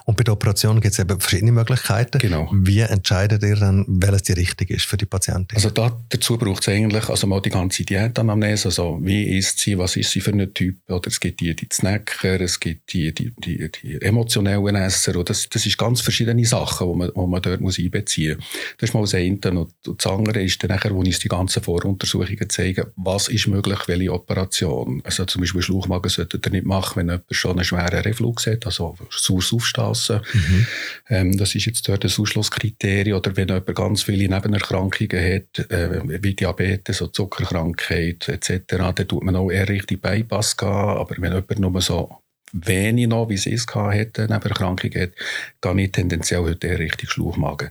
Und 0.04 0.16
bei 0.16 0.24
der 0.24 0.34
Operation 0.34 0.80
gibt 0.80 0.94
es 0.94 0.98
eben 0.98 1.20
verschiedene 1.20 1.52
Möglichkeiten. 1.52 2.18
Genau. 2.18 2.48
Wie 2.52 2.80
entscheidet 2.80 3.42
ihr 3.42 3.56
dann, 3.56 3.84
welches 3.88 4.22
die 4.22 4.32
richtige 4.32 4.74
ist 4.74 4.86
für 4.86 4.96
die 4.96 5.06
Patientin? 5.06 5.56
Also 5.56 5.70
da, 5.70 6.00
dazu 6.08 6.36
braucht 6.36 6.62
es 6.62 6.68
eigentlich 6.68 7.08
also 7.08 7.26
mal 7.26 7.40
die 7.40 7.50
ganze 7.50 7.84
Diätanamnese, 7.84 8.68
also 8.68 8.98
wie 9.02 9.38
ist 9.38 9.58
sie, 9.58 9.78
was 9.78 9.96
ist 9.96 10.10
sie 10.10 10.20
für 10.20 10.32
ein 10.32 10.52
Typ, 10.54 10.76
oder 10.88 11.08
es 11.08 11.20
gibt 11.20 11.40
die, 11.40 11.54
die 11.54 11.68
Snacker, 11.72 12.40
es 12.40 12.58
gibt 12.58 12.92
die, 12.92 13.14
die, 13.14 13.32
die, 13.38 13.70
die 13.70 14.02
emotionellen 14.02 14.76
Esser, 14.76 15.12
oder 15.12 15.24
das, 15.24 15.48
das 15.48 15.66
ist 15.66 15.78
ganz 15.78 16.00
verschiedene 16.00 16.44
Sachen, 16.44 16.90
die 16.90 16.98
man, 16.98 17.10
wo 17.14 17.26
man 17.26 17.42
dort 17.42 17.60
muss 17.60 17.78
einbeziehen 17.78 18.38
muss. 18.38 18.46
Das 18.78 18.90
ist 18.90 18.94
mal 18.94 19.02
das 19.02 19.14
eine. 19.14 19.30
Und 19.60 19.72
das 19.84 20.06
andere 20.06 20.42
ist 20.42 20.62
dann 20.62 20.70
nachher, 20.70 20.94
wo 20.94 21.00
uns 21.00 21.18
die 21.18 21.28
ganzen 21.28 21.62
Voruntersuchungen 21.62 22.48
zeigen, 22.48 22.86
was 22.96 23.28
ist 23.28 23.46
möglich, 23.46 23.78
welche 23.86 24.12
Operation. 24.12 25.00
Also 25.04 25.24
zum 25.24 25.42
Beispiel 25.42 25.62
Schluchmagen 25.62 26.08
sollte 26.08 26.40
er 26.42 26.50
nicht 26.50 26.66
machen, 26.66 26.96
wenn 26.96 27.06
jemand 27.06 27.24
schon 27.30 27.52
einen 27.52 27.64
schweren 27.64 28.00
Reflux 28.00 28.46
hat, 28.46 28.66
also 28.66 28.96
saures 29.10 29.59
Aufstassen. 29.60 30.20
Mhm. 30.32 30.66
Ähm, 31.08 31.36
das 31.36 31.54
ist 31.54 31.66
jetzt 31.66 31.88
dort 31.88 32.04
das 32.04 32.18
Ausschlusskriterium. 32.18 33.18
Oder 33.18 33.36
wenn 33.36 33.48
jemand 33.48 33.74
ganz 33.74 34.02
viele 34.02 34.28
Nebenerkrankungen 34.28 35.34
hat, 35.34 35.70
äh, 35.70 36.22
wie 36.22 36.34
Diabetes 36.34 37.02
oder 37.02 37.12
Zuckerkrankheit 37.12 38.28
etc., 38.28 38.62
dann 38.68 39.08
tut 39.08 39.22
man 39.22 39.36
auch 39.36 39.50
eher 39.50 39.68
richtig 39.68 40.00
Bypass 40.00 40.56
gehen. 40.56 40.68
Aber 40.68 41.14
wenn 41.18 41.32
jemand 41.32 41.58
nur 41.58 41.80
so 41.80 42.10
wenig 42.52 43.06
noch, 43.06 43.28
wie 43.28 43.36
sie 43.36 43.52
es 43.52 43.66
hatte, 43.66 44.22
Nebenerkrankungen 44.22 45.00
hat, 45.00 45.12
gehe 45.60 45.84
ich 45.84 45.92
tendenziell 45.92 46.40
heute 46.40 46.66
eher 46.66 46.78
richtig 46.78 47.10
Schluchmagen. 47.10 47.70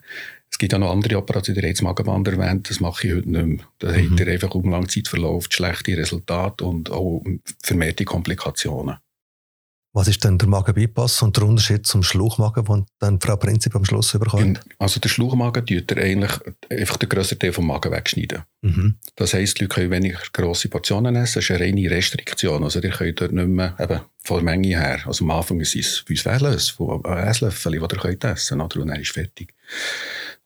Es 0.52 0.58
gibt 0.58 0.74
ja 0.74 0.80
noch 0.80 0.92
andere 0.92 1.18
Operationen, 1.18 1.62
die 1.62 1.68
jetzt 1.68 1.84
Magenband 1.84 2.28
erwähnt, 2.28 2.70
das 2.70 2.80
mache 2.80 3.08
ich 3.08 3.14
heute 3.14 3.30
nicht 3.30 3.46
mehr. 3.46 3.66
Da 3.80 3.92
mhm. 3.92 4.12
hat 4.12 4.20
er 4.20 4.34
einfach 4.34 4.56
um 4.56 4.70
lange 4.70 4.88
Zeit 4.88 5.08
verläuft, 5.08 5.54
schlechte 5.54 5.96
Resultate 5.96 6.64
und 6.64 6.90
auch 6.90 7.24
vermehrte 7.62 8.06
Komplikationen. 8.06 8.98
Was 9.92 10.08
ist 10.08 10.24
denn 10.24 10.38
der 10.38 10.48
Magenbypass 10.48 11.22
und 11.24 11.36
der 11.36 11.46
Unterschied 11.46 11.88
zum 11.88 12.04
Schluchmagen, 12.04 12.64
den 12.64 12.86
dann 13.00 13.20
Frau 13.20 13.36
Prinzip 13.38 13.76
am 13.76 13.86
Schluss 13.86 14.12
bekommt? 14.12 14.62
Also 14.78 15.00
der 15.00 15.10
Schluchmagen 15.10 15.66
tut 15.66 15.92
er 15.92 16.04
eigentlich 16.04 16.32
einfach 16.70 16.98
den 16.98 17.10
grössten 17.10 17.40
Teil 17.40 17.54
vom 17.54 17.66
Magen 17.66 17.92
wegschneiden. 17.92 18.44
Mhm. 18.62 18.96
Das 19.16 19.34
heisst, 19.34 19.60
die 19.60 19.64
Leute 19.64 19.76
können 19.76 19.92
weniger 19.92 20.20
grosse 20.32 20.70
Portionen 20.70 21.16
essen. 21.16 21.40
Das 21.40 21.44
ist 21.44 21.52
eine 21.52 21.62
reine 21.62 21.90
Restriktion. 21.90 22.64
Also 22.64 22.82
die 22.82 22.90
können 22.90 23.16
dort 23.16 23.32
nicht 23.32 23.48
mehr, 23.48 23.76
eben 23.80 24.02
von 24.24 24.38
der 24.38 24.44
Menge 24.44 24.80
her, 24.80 25.00
also 25.08 25.24
am 25.24 25.32
Anfang 25.32 25.60
ist 25.60 25.76
es 25.76 26.00
fünf 26.00 26.24
Esslöffel, 26.26 26.60
von 26.76 27.06
einem 27.06 27.28
Esslöffel, 27.28 27.72
die 27.72 27.78
ihr 27.80 27.88
könnt 27.88 28.24
essen 28.24 28.60
könnt, 28.60 28.76
und 28.76 28.88
dann 28.88 29.02
ist 29.02 29.12
fertig. 29.12 29.56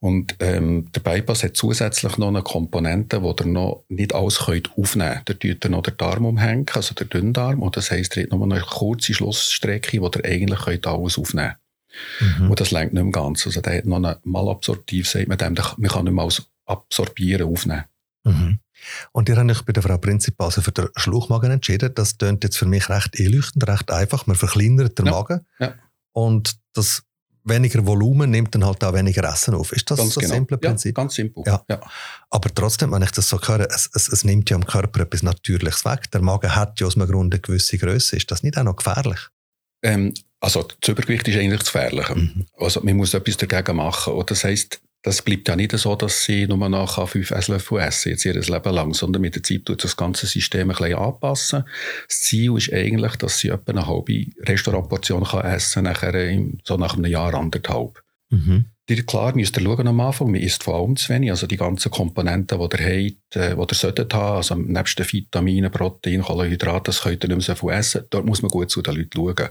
Und 0.03 0.36
ähm, 0.41 0.91
der 0.91 1.00
Bypass 1.00 1.45
hat 1.45 1.55
zusätzlich 1.55 2.17
noch 2.17 2.27
eine 2.27 2.43
Komponente, 2.43 3.22
die 3.22 3.25
ihr 3.25 3.45
noch 3.45 3.86
nicht 3.88 4.13
alles 4.13 4.39
könnt 4.39 4.69
aufnehmen 4.77 5.13
könnt. 5.13 5.29
Da 5.29 5.33
tut 5.33 5.63
ihr 5.63 5.69
noch 5.69 5.81
den 5.81 5.95
Darm 5.95 6.25
umhängen, 6.25 6.65
also 6.74 6.93
der 6.93 7.07
Dünndarm. 7.07 7.62
Und 7.62 7.77
das 7.77 7.89
heisst, 7.89 8.17
ihr 8.17 8.24
habt 8.24 8.33
noch 8.33 8.43
eine 8.43 8.60
kurze 8.60 9.13
Schlussstrecke, 9.13 10.01
wo 10.01 10.07
ihr 10.07 10.25
eigentlich 10.25 10.60
könnt 10.60 10.88
alles 10.88 11.17
aufnehmen 11.17 11.53
könnt. 12.19 12.39
Mhm. 12.39 12.50
Und 12.50 12.60
das 12.60 12.72
lenkt 12.72 12.93
nicht 12.93 13.01
mehr 13.01 13.13
ganz. 13.13 13.45
Also 13.48 13.62
der 13.62 13.77
hat 13.77 13.86
noch 13.86 13.95
eine 13.95 14.19
Malabsorptiv, 14.25 15.07
sagt 15.07 15.29
man 15.29 15.38
dem, 15.38 15.53
man 15.53 15.89
kann 15.89 16.03
nicht 16.03 16.13
mehr 16.13 16.24
alles 16.24 16.43
absorbieren, 16.65 17.48
aufnehmen. 17.48 17.86
Mhm. 18.25 18.60
Und 19.13 19.29
ihr 19.29 19.38
habt 19.38 19.50
euch 19.50 19.62
bei 19.62 19.72
der 19.72 19.83
Frau 19.83 19.98
Prinzipal 19.98 20.48
also 20.48 20.62
für 20.62 20.74
den 20.74 20.89
Schluchmagen 20.98 21.50
entschieden. 21.50 21.93
Das 21.95 22.17
klingt 22.17 22.43
jetzt 22.43 22.57
für 22.57 22.65
mich 22.65 22.89
recht 22.89 23.17
einleuchtend, 23.17 23.65
recht 23.69 23.89
einfach. 23.89 24.27
Man 24.27 24.36
verkleinert 24.36 25.00
den 25.00 25.05
ja. 25.05 25.12
Magen. 25.13 25.45
Ja. 25.60 25.75
Und 26.12 26.57
das 26.74 27.03
weniger 27.43 27.85
Volumen 27.85 28.31
nimmt 28.31 28.53
dann 28.55 28.65
halt 28.65 28.83
auch 28.83 28.93
weniger 28.93 29.23
Essen 29.23 29.53
auf. 29.53 29.71
Ist 29.71 29.89
das 29.89 30.00
ganz 30.00 30.13
so 30.13 30.21
genau. 30.21 30.33
simples 30.33 30.59
Prinzip? 30.59 30.97
Ja, 30.97 31.03
ganz 31.03 31.15
simpel. 31.15 31.43
Ja. 31.45 31.63
ja. 31.69 31.79
Aber 32.29 32.53
trotzdem, 32.53 32.91
wenn 32.91 33.01
ich 33.01 33.12
das 33.12 33.29
so 33.29 33.39
höre, 33.39 33.67
es, 33.69 33.89
es, 33.93 34.07
es, 34.07 34.23
nimmt 34.23 34.50
ja 34.50 34.55
am 34.55 34.65
Körper 34.65 35.01
etwas 35.01 35.23
Natürliches 35.23 35.85
weg. 35.85 36.09
Der 36.12 36.21
Magen 36.21 36.55
hat 36.55 36.79
ja 36.79 36.88
aus 36.88 36.95
einem 36.95 37.09
Grund 37.09 37.33
eine 37.33 37.41
gewisse 37.41 37.77
Größe. 37.77 38.15
Ist 38.15 38.31
das 38.31 38.43
nicht 38.43 38.57
auch 38.57 38.63
noch 38.63 38.75
gefährlich? 38.75 39.19
Ähm, 39.83 40.13
also 40.39 40.67
das 40.81 40.89
Übergewicht 40.89 41.27
ist 41.27 41.38
eigentlich 41.38 41.59
das 41.59 41.71
Gefährliche. 41.71 42.15
Mhm. 42.15 42.45
Also 42.57 42.81
man 42.81 42.97
muss 42.97 43.13
etwas 43.13 43.38
dagegen 43.38 43.77
machen. 43.77 44.13
Und 44.13 44.29
das 44.29 44.43
heisst, 44.43 44.81
das 45.03 45.22
bleibt 45.22 45.50
ja 45.50 45.55
nicht 45.57 45.77
so, 45.77 45.95
dass 45.95 46.24
sie 46.24 46.48
nur 46.48 46.69
noch 46.69 47.07
fünf 47.10 47.31
Esslöffel 47.31 47.79
essen, 47.79 48.10
jetzt 48.10 48.24
ihr 48.24 48.33
Leben 48.33 48.74
lang, 48.74 48.93
sondern 48.93 49.22
mit 49.22 49.36
der 49.36 49.43
Zeit 49.43 49.65
tut 49.65 49.83
das 49.83 49.98
ganze 49.98 50.25
System 50.25 50.72
ein 50.72 50.77
bisschen 50.77 50.95
anpassen. 50.95 51.65
Das 52.07 52.22
Ziel 52.22 52.55
ist 52.55 52.72
eigentlich, 52.72 53.17
dass 53.17 53.39
sie 53.39 53.50
etwa 53.50 53.74
eine 53.74 53.86
halbe 53.86 54.27
Restaurantportion 54.39 55.24
essen 55.24 55.83
kann, 55.83 55.93
nachher 55.93 56.41
so 56.63 56.77
nach 56.77 56.95
einem 56.95 57.12
Jahr, 57.12 57.33
anderthalb. 57.33 58.01
Mhm. 58.29 58.65
Klar, 59.05 59.36
müsst 59.36 59.57
ihr 59.57 59.63
schauen 59.63 59.88
am 59.88 60.00
Anfang, 60.00 60.31
man 60.31 60.41
isst 60.41 60.63
vor 60.63 60.75
allem 60.75 60.95
zu 60.95 61.13
wenig, 61.13 61.31
also 61.31 61.48
die 61.48 61.57
ganzen 61.57 61.91
Komponenten, 61.91 62.60
die 62.60 62.77
ihr 62.77 63.12
habt, 63.12 63.17
die 63.33 63.39
ihr 63.39 63.67
solltet 63.71 64.13
haben, 64.13 64.37
also 64.37 64.55
nebst 64.55 64.99
den 64.99 65.11
Vitaminen, 65.11 65.71
Protein, 65.71 66.21
Kohlenhydrate, 66.21 66.85
das 66.85 67.01
könnt 67.01 67.23
ihr 67.23 67.29
nicht 67.29 67.47
mehr 67.47 67.55
so 67.55 67.55
viel 67.55 67.77
essen, 67.77 68.05
dort 68.09 68.25
muss 68.25 68.41
man 68.41 68.51
gut 68.51 68.69
zu 68.69 68.81
den 68.81 68.95
Leuten 68.95 69.11
schauen. 69.15 69.49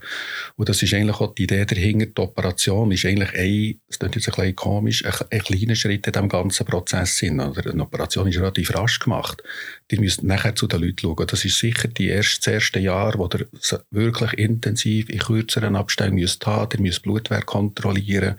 Und 0.56 0.68
das 0.68 0.82
ist 0.82 0.94
eigentlich 0.94 1.20
auch 1.20 1.34
die 1.34 1.44
Idee 1.44 1.64
dahinter, 1.64 2.06
die 2.06 2.20
Operation 2.20 2.92
ist 2.92 3.04
eigentlich 3.04 3.34
ein, 3.34 3.80
das 3.88 3.98
klingt 3.98 4.16
jetzt 4.16 4.28
ein 4.28 4.34
bisschen 4.34 4.56
komisch, 4.56 5.04
ein, 5.04 5.12
ein 5.30 5.40
kleiner 5.40 5.74
Schritt 5.74 6.06
in 6.06 6.12
diesem 6.12 6.28
ganzen 6.28 6.66
Prozess 6.66 7.22
eine 7.22 7.82
Operation 7.82 8.28
ist 8.28 8.38
relativ 8.38 8.74
rasch 8.74 8.98
gemacht. 8.98 9.42
Die 9.90 9.98
müsst 9.98 10.22
nachher 10.22 10.54
zu 10.54 10.66
den 10.66 10.80
Leuten 10.80 11.00
schauen. 11.00 11.26
Das 11.26 11.44
ist 11.44 11.58
sicher 11.58 11.88
die 11.88 12.08
erste, 12.08 12.38
das 12.38 12.46
erste 12.54 12.80
Jahr, 12.80 13.14
wo 13.18 13.28
ihr 13.32 13.46
wirklich 13.90 14.32
intensiv 14.34 15.08
in 15.08 15.18
kürzeren 15.18 15.76
Abständen 15.76 16.16
müsst 16.16 16.46
haben, 16.46 16.70
ihr 16.74 16.80
müsst 16.80 17.02
Blutwert 17.02 17.46
kontrollieren, 17.46 18.36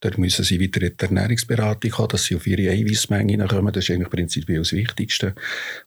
dort 0.00 0.18
müssen 0.18 0.44
sie 0.44 0.60
wieder 0.60 0.82
in 0.82 0.96
die 0.96 1.04
Ernährungsberatung 1.04 1.98
haben, 1.98 2.08
dass 2.08 2.24
sie 2.24 2.36
auf 2.36 2.46
ihre 2.46 2.70
Eiweißmenge 2.70 3.46
kommen. 3.46 3.72
Das 3.72 3.84
ist 3.84 3.90
eigentlich 3.90 4.10
prinzipiell 4.10 4.58
das 4.58 4.72
Wichtigste. 4.80 5.34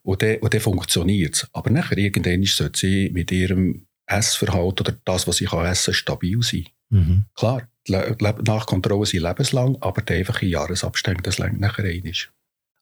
Und 0.02 0.22
dann, 0.22 0.38
und 0.38 0.52
dann 0.52 0.60
funktioniert 0.60 1.34
es. 1.34 1.48
Aber 1.52 1.70
nachher 1.70 1.98
irgendwann 1.98 2.42
sollte 2.44 2.78
sie 2.78 3.10
mit 3.10 3.30
ihrem 3.32 3.86
Essverhalten 4.06 4.86
oder 4.86 4.96
das, 5.04 5.26
was 5.26 5.36
sie 5.36 5.46
kann 5.46 5.66
essen 5.66 5.94
stabil 5.94 6.42
sein. 6.42 6.66
Mhm. 6.90 7.24
Klar, 7.34 7.62
Nachkontrollen 7.88 9.06
sind 9.06 9.22
lebenslang, 9.22 9.76
aber 9.80 10.02
die 10.02 10.14
einfache 10.14 10.46
Jahresabstände, 10.46 11.22
das 11.22 11.38
längt 11.38 11.60
nachher 11.60 11.84
einig. 11.84 12.30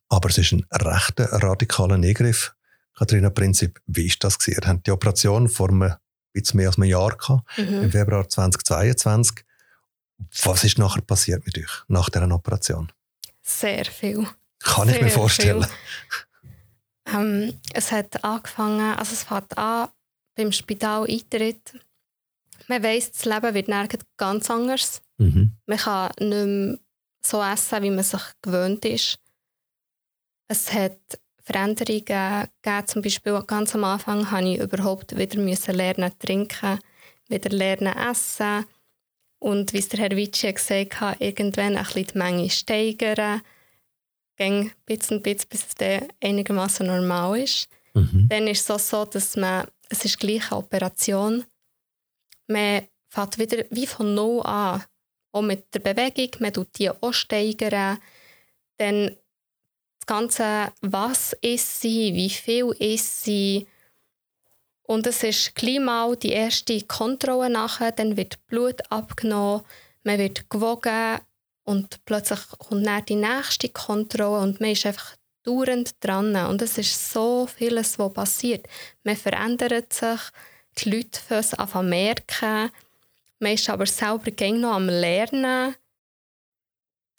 Aber 0.09 0.29
es 0.29 0.39
ist 0.39 0.53
ein 0.53 0.67
rechter 0.71 1.25
radikaler 1.25 1.95
Eingriff. 1.95 2.55
Katharina 2.97 3.31
Prinzip, 3.31 3.81
wie 3.87 4.07
ist 4.07 4.23
das 4.23 4.39
gewesen? 4.39 4.61
Ihr 4.63 4.69
habt 4.69 4.87
die 4.87 4.91
Operation 4.91 5.49
vor 5.49 5.71
einem 5.71 5.95
bisschen 6.33 6.59
mehr 6.59 6.69
als 6.69 6.77
einem 6.77 6.89
Jahr 6.89 7.17
gehabt, 7.17 7.59
mhm. 7.59 7.85
im 7.85 7.91
Februar 7.91 8.29
2022. 8.29 9.45
Was 10.45 10.65
ist 10.65 10.79
nachher 10.79 11.03
passiert 11.03 11.45
mit 11.45 11.59
euch, 11.59 11.83
nach 11.89 12.09
dieser 12.09 12.31
Operation? 12.31 12.93
Sehr 13.43 13.85
viel. 13.85 14.27
Kann 14.63 14.89
Sehr 14.89 14.97
ich 14.97 15.03
mir 15.03 15.11
vorstellen. 15.11 15.67
Ähm, 17.07 17.59
es 17.75 17.91
hat 17.93 18.23
angefangen, 18.25 18.95
also 18.97 19.13
es 19.13 19.25
fängt 19.25 19.57
an 19.59 19.89
beim 20.37 20.53
Spital-Eintritt. 20.53 21.75
Man 22.69 22.83
weiss, 22.83 23.11
das 23.11 23.25
Leben 23.25 23.55
wird 23.55 23.69
nirgends 23.69 24.07
ganz 24.17 24.51
anders. 24.51 25.03
Mhm. 25.19 25.57
Man 25.67 25.79
kann 25.79 26.13
nicht 26.21 26.47
mehr 26.47 26.79
so 27.25 27.43
essen, 27.43 27.83
wie 27.83 27.91
man 27.91 28.05
sich 28.05 28.23
gewöhnt 28.41 28.85
ist. 28.85 29.19
Es 30.49 30.73
hat 30.73 30.99
Veränderungen 31.43 32.05
gegeben, 32.05 32.87
zum 32.87 33.03
Beispiel 33.03 33.43
ganz 33.47 33.75
am 33.75 33.85
Anfang 33.85 34.21
musste 34.21 34.49
ich 34.49 34.61
überhaupt 34.61 35.17
wieder 35.19 35.73
lernen 35.73 36.13
trinken, 36.19 36.79
wieder 37.29 37.51
lernen 37.51 37.97
essen 37.97 38.65
und 39.39 39.73
wie 39.73 39.79
es 39.79 39.89
der 39.89 40.01
Herr 40.01 40.17
Vici 40.17 40.53
gesagt 40.53 41.01
hat, 41.01 41.21
irgendwann 41.21 41.77
ein 41.77 41.85
bisschen 41.85 42.07
die 42.07 42.19
Menge 42.19 42.51
steigern, 42.51 43.43
ging 44.37 44.73
bisschen 44.87 45.19
und 45.19 45.23
bisschen, 45.23 45.49
bis 45.49 45.67
es 45.79 46.03
einigermaßen 46.21 46.87
normal 46.87 47.41
ist. 47.41 47.69
Mhm. 47.95 48.27
Dann 48.29 48.47
ist 48.47 48.63
es 48.63 48.71
auch 48.71 48.79
so, 48.79 49.05
dass 49.05 49.37
man, 49.37 49.67
es 49.89 50.05
ist 50.05 50.19
gleich 50.19 50.51
eine 50.51 50.59
Operation, 50.59 51.45
man 52.49 52.87
fängt 53.09 53.39
wieder 53.39 53.65
wie 53.71 53.87
von 53.87 54.15
null 54.15 54.43
an, 54.43 54.83
auch 55.33 55.43
mit 55.43 55.75
der 55.75 55.81
Bewegung, 55.81 56.31
man 56.41 56.53
tut 56.53 56.79
die 56.79 56.91
auch 56.91 57.13
steigern, 57.13 57.99
dann 58.79 59.17
das 59.99 60.07
Ganze, 60.07 60.73
was 60.81 61.33
ist 61.41 61.81
sie, 61.81 62.15
wie 62.15 62.31
viel 62.31 62.73
ist 62.79 63.25
sie, 63.25 63.67
und 64.85 65.07
es 65.07 65.23
ist 65.23 65.55
gleich 65.55 65.81
mal 65.81 66.17
die 66.17 66.33
erste 66.33 66.81
Kontrolle 66.83 67.49
nachher, 67.49 67.93
dann 67.93 68.17
wird 68.17 68.45
Blut 68.47 68.81
abgenommen, 68.91 69.65
man 70.03 70.19
wird 70.19 70.51
gewogen 70.51 71.21
und 71.65 72.05
plötzlich 72.05 72.41
kommt 72.59 72.87
dann 72.87 73.05
die 73.05 73.17
nächste 73.17 73.69
Kontrolle 73.69 74.41
und 74.41 74.61
man 74.61 74.71
ist 74.71 74.87
einfach 74.87 75.17
dauernd 75.45 75.93
dran. 76.01 76.35
Und 76.47 76.63
es 76.63 76.79
ist 76.79 77.13
so 77.13 77.47
vieles, 77.47 77.99
was 77.99 78.13
passiert. 78.13 78.67
Man 79.05 79.17
verändert 79.17 79.93
sich, 79.93 80.21
die 80.79 80.91
Leute 80.91 81.21
fangen 81.21 81.45
an 81.59 81.69
zu 81.69 81.83
merken, 81.83 82.71
man 83.39 83.53
ist 83.53 83.69
aber 83.69 83.87
selber 83.87 84.31
noch 84.53 84.75
am 84.75 84.87
Lernen. 84.87 85.75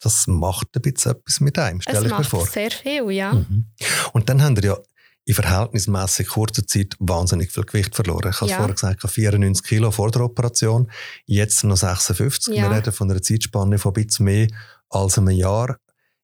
Das 0.00 0.26
macht 0.26 0.68
ein 0.74 0.82
bisschen 0.82 1.12
etwas 1.12 1.40
mit 1.40 1.58
einem, 1.58 1.80
stelle 1.80 2.06
ich 2.06 2.18
mir 2.18 2.24
vor. 2.24 2.46
sehr 2.46 2.70
viel, 2.70 3.10
ja. 3.10 3.32
Mhm. 3.32 3.66
Und 4.12 4.28
dann 4.28 4.42
haben 4.42 4.56
wir 4.56 4.64
ja 4.64 4.78
in 5.26 5.34
verhältnismäßig 5.34 6.28
kurzer 6.28 6.66
Zeit 6.66 6.96
wahnsinnig 6.98 7.50
viel 7.50 7.64
Gewicht 7.64 7.94
verloren. 7.94 8.30
Ich 8.30 8.40
habe 8.40 8.50
ja. 8.50 8.56
vorher 8.58 8.74
gesagt, 8.74 9.10
94 9.10 9.66
Kilo 9.66 9.90
vor 9.90 10.10
der 10.10 10.22
Operation, 10.22 10.90
jetzt 11.26 11.64
noch 11.64 11.76
56. 11.76 12.54
Ja. 12.54 12.68
Wir 12.68 12.76
reden 12.76 12.92
von 12.92 13.10
einer 13.10 13.22
Zeitspanne 13.22 13.78
von 13.78 13.94
ein 13.94 14.06
bisschen 14.06 14.26
mehr 14.26 14.48
als 14.90 15.16
einem 15.18 15.30
Jahr. 15.30 15.78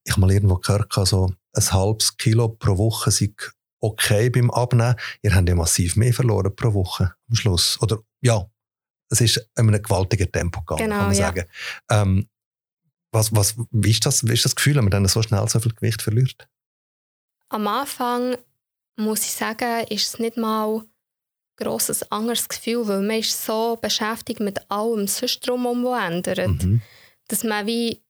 Ich 0.05 0.13
habe 0.13 0.21
mal 0.21 0.31
irgendwo 0.31 0.57
gehört, 0.57 0.97
also 0.99 1.33
ein 1.55 1.73
halbes 1.73 2.17
Kilo 2.17 2.49
pro 2.49 2.77
Woche 2.77 3.11
sei 3.11 3.33
okay 3.81 4.29
beim 4.29 4.51
Abnehmen. 4.51 4.97
Ihr 5.23 5.35
habt 5.35 5.49
ja 5.49 5.55
massiv 5.55 5.97
mehr 5.97 6.13
verloren 6.13 6.55
pro 6.55 6.75
Woche 6.75 7.15
am 7.29 7.35
Schluss. 7.35 7.79
Oder 7.81 7.99
ja, 8.21 8.47
es 9.09 9.21
ist 9.21 9.39
in 9.57 9.69
einem 9.69 9.83
gewaltigen 9.83 10.31
Tempo 10.31 10.61
gegangen, 10.61 10.85
genau, 10.85 10.99
kann 10.99 11.07
man 11.07 11.17
sagen. 11.17 11.45
Ähm, 11.91 12.29
was, 13.13 13.35
was, 13.35 13.57
wie, 13.71 13.91
ist 13.91 14.07
das, 14.07 14.27
wie 14.29 14.35
ist 14.35 14.45
das 14.45 14.55
Gefühl, 14.55 14.77
wenn 14.77 14.85
man 14.85 14.91
dann 14.91 15.09
so 15.09 15.23
schnell 15.23 15.49
so 15.49 15.59
viel 15.59 15.73
Gewicht 15.73 16.03
verliert? 16.03 16.49
Am 17.49 17.67
Anfang 17.67 18.37
muss 19.01 19.25
ich 19.25 19.33
sagen, 19.33 19.87
ist 19.89 20.09
es 20.09 20.19
nicht 20.19 20.37
mal 20.37 20.79
ein 20.79 20.91
grosses 21.57 22.11
anderes 22.11 22.49
Gefühl, 22.49 22.87
weil 22.89 23.03
man 23.03 23.19
ist 23.19 23.45
so 23.45 23.79
beschäftigt 23.81 24.41
mit 24.41 24.71
allem 24.71 25.07
sonst 25.07 25.47
drumherum, 25.47 25.85
was 25.85 26.11
ändert, 26.11 26.63
mhm. 26.63 26.83
dass 27.29 27.45
man 27.45 27.67
wie 27.67 28.03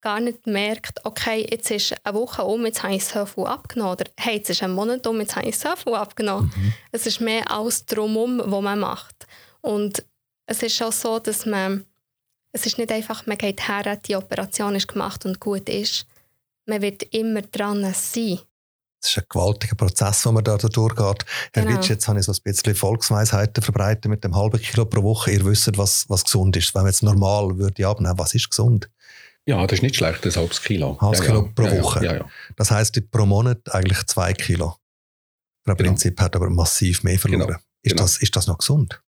gar 0.00 0.20
nicht 0.20 0.46
merkt, 0.46 1.04
okay, 1.04 1.46
jetzt 1.50 1.70
ist 1.70 1.94
eine 2.04 2.14
Woche 2.14 2.44
um, 2.44 2.64
jetzt 2.64 2.82
habe 2.82 2.94
ich 2.94 3.04
so 3.04 3.26
viel 3.26 3.44
abgenommen. 3.44 3.92
Oder 3.92 4.04
hey, 4.16 4.36
jetzt 4.36 4.50
ist 4.50 4.62
ein 4.62 4.72
Monat 4.72 5.06
um, 5.06 5.20
jetzt 5.20 5.36
habe 5.36 5.48
ich 5.48 5.58
so 5.58 5.74
viel 5.76 5.94
abgenommen. 5.94 6.52
Mhm. 6.54 6.72
Es 6.92 7.06
ist 7.06 7.20
mehr 7.20 7.50
alles 7.50 7.84
drumherum, 7.84 8.40
was 8.44 8.62
man 8.62 8.78
macht. 8.78 9.26
Und 9.60 10.04
es 10.46 10.62
ist 10.62 10.80
auch 10.82 10.92
so, 10.92 11.18
dass 11.18 11.46
man, 11.46 11.84
es 12.52 12.64
ist 12.64 12.78
nicht 12.78 12.92
einfach, 12.92 13.26
man 13.26 13.38
geht 13.38 13.66
her, 13.68 13.96
die 13.96 14.16
Operation 14.16 14.76
ist 14.76 14.88
gemacht 14.88 15.26
und 15.26 15.40
gut 15.40 15.68
ist. 15.68 16.06
Man 16.64 16.80
wird 16.80 17.02
immer 17.14 17.42
dran 17.42 17.92
sein. 17.92 18.38
Es 19.00 19.10
ist 19.10 19.18
ein 19.18 19.24
gewaltiger 19.28 19.76
Prozess, 19.76 20.22
den 20.22 20.34
man 20.34 20.42
da 20.44 20.56
durchgeht. 20.56 21.24
Herr 21.52 21.64
genau. 21.64 21.76
Witsch, 21.76 21.88
jetzt 21.88 22.08
habe 22.08 22.18
ich 22.18 22.26
so 22.26 22.32
ein 22.32 22.38
bisschen 22.42 22.74
Volksweisheiten 22.74 23.62
verbreitet 23.62 24.06
mit 24.06 24.24
dem 24.24 24.34
halben 24.34 24.60
Kilo 24.60 24.84
pro 24.86 25.02
Woche. 25.02 25.30
Ihr 25.30 25.44
wisst, 25.44 25.76
was, 25.78 26.08
was 26.08 26.24
gesund 26.24 26.56
ist. 26.56 26.74
Wenn 26.74 26.82
man 26.82 26.90
jetzt 26.90 27.02
normal 27.02 27.56
würde 27.58 27.86
abnehmen, 27.86 28.18
was 28.18 28.34
ist 28.34 28.50
gesund? 28.50 28.90
Ja, 29.46 29.66
das 29.66 29.78
ist 29.78 29.82
nicht 29.82 29.96
schlecht, 29.96 30.26
ein 30.26 30.34
halbes 30.34 30.62
Kilo. 30.62 31.00
Halbes 31.00 31.20
ja, 31.20 31.26
Kilo 31.26 31.42
ja. 31.44 31.52
pro 31.54 31.64
Ja, 31.64 31.82
Woche. 31.82 32.04
Ja, 32.04 32.14
ja. 32.16 32.24
Das 32.56 32.70
heisst, 32.70 33.00
pro 33.10 33.24
Monat 33.24 33.72
eigentlich 33.72 34.04
zwei 34.06 34.32
Kilo. 34.34 34.76
Frau 35.64 35.74
Genau. 35.74 35.90
Prinzip 35.90 36.20
hat 36.20 36.34
aber 36.34 36.50
massiv 36.50 37.02
mehr 37.04 37.18
verloren. 37.18 37.46
Genau. 37.46 37.58
Ist, 37.82 37.92
Genau. 37.92 38.02
das, 38.02 38.18
ist 38.18 38.34
das 38.36 38.46
noch 38.46 38.58
gesund? 38.58 39.00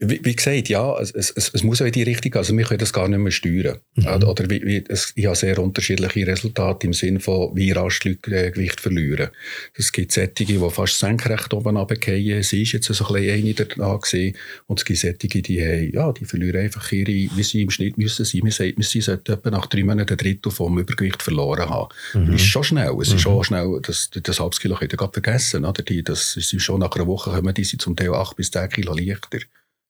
Wie, 0.00 0.20
wie 0.22 0.36
gesagt, 0.36 0.68
ja, 0.68 0.96
es, 1.00 1.10
es, 1.10 1.50
es 1.52 1.62
muss 1.64 1.82
auch 1.82 1.86
in 1.86 1.90
die 1.92 2.04
Richtung 2.04 2.30
gehen. 2.30 2.38
Also 2.38 2.56
wir 2.56 2.64
können 2.64 2.78
das 2.78 2.92
gar 2.92 3.08
nicht 3.08 3.18
mehr 3.18 3.32
steuern. 3.32 3.78
Mhm. 3.96 4.06
Oder, 4.06 4.48
wie, 4.48 4.62
wie, 4.64 4.84
es, 4.88 5.12
ich 5.16 5.26
habe 5.26 5.34
sehr 5.34 5.58
unterschiedliche 5.58 6.24
Resultate 6.24 6.86
im 6.86 6.92
Sinne 6.92 7.18
von, 7.18 7.56
wie 7.56 7.72
rasch 7.72 8.04
Leute 8.04 8.30
äh, 8.30 8.52
Gewicht 8.52 8.80
verlieren. 8.80 9.30
Es 9.74 9.90
gibt 9.90 10.12
Sättige, 10.12 10.52
die 10.52 10.70
fast 10.70 11.00
senkrecht 11.00 11.52
oben 11.52 11.76
runterfallen. 11.76 12.44
Sie 12.44 12.62
ist 12.62 12.72
jetzt 12.72 12.86
so 12.86 13.06
ein 13.06 13.12
bisschen 13.22 13.44
eine 13.44 13.54
da 13.54 13.96
gewesen. 13.96 14.36
Und 14.66 14.78
es 14.78 14.84
gibt 14.84 15.00
Sättige, 15.00 15.42
die 15.42 15.60
haben, 15.60 15.90
ja, 15.92 16.12
die 16.12 16.26
verlieren 16.26 16.60
einfach 16.60 16.92
ihre, 16.92 17.08
wie 17.08 17.42
sie 17.42 17.62
im 17.62 17.70
Schnitt 17.70 17.98
müssen 17.98 18.24
sein. 18.24 18.42
Man 18.44 18.52
sagt, 18.52 18.74
sie 18.84 19.00
sollten 19.00 19.32
etwa 19.32 19.50
nach 19.50 19.66
drei 19.66 19.82
Monaten 19.82 20.12
ein 20.12 20.16
Drittel 20.16 20.52
vom 20.52 20.78
Übergewicht 20.78 21.24
verloren 21.24 21.68
haben. 21.68 21.88
Mhm. 22.14 22.26
Das 22.32 22.40
ist 22.40 22.46
schon 22.46 22.62
schnell. 22.62 22.94
Es 23.02 23.08
Mhm. 23.10 23.16
ist 23.16 23.22
schon 23.22 23.42
schnell, 23.42 23.80
das, 23.82 24.10
das 24.10 24.38
halbes 24.38 24.60
Kilo 24.60 24.76
könnt 24.76 24.92
ihr 24.92 24.96
gerade 24.96 25.12
vergessen. 25.12 25.64
Oder? 25.64 25.82
Die, 25.82 26.04
das 26.04 26.36
ist 26.36 26.54
schon 26.62 26.78
nach 26.78 26.92
einer 26.92 27.08
Woche 27.08 27.30
kommen 27.32 27.52
die 27.52 27.64
sind 27.64 27.82
zum 27.82 27.96
Teil 27.96 28.14
acht 28.14 28.36
bis 28.36 28.52
zehn 28.52 28.68
Kilo 28.68 28.94
leichter. 28.94 29.38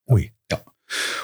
Ui. 0.09 0.33
Ja. 0.51 0.61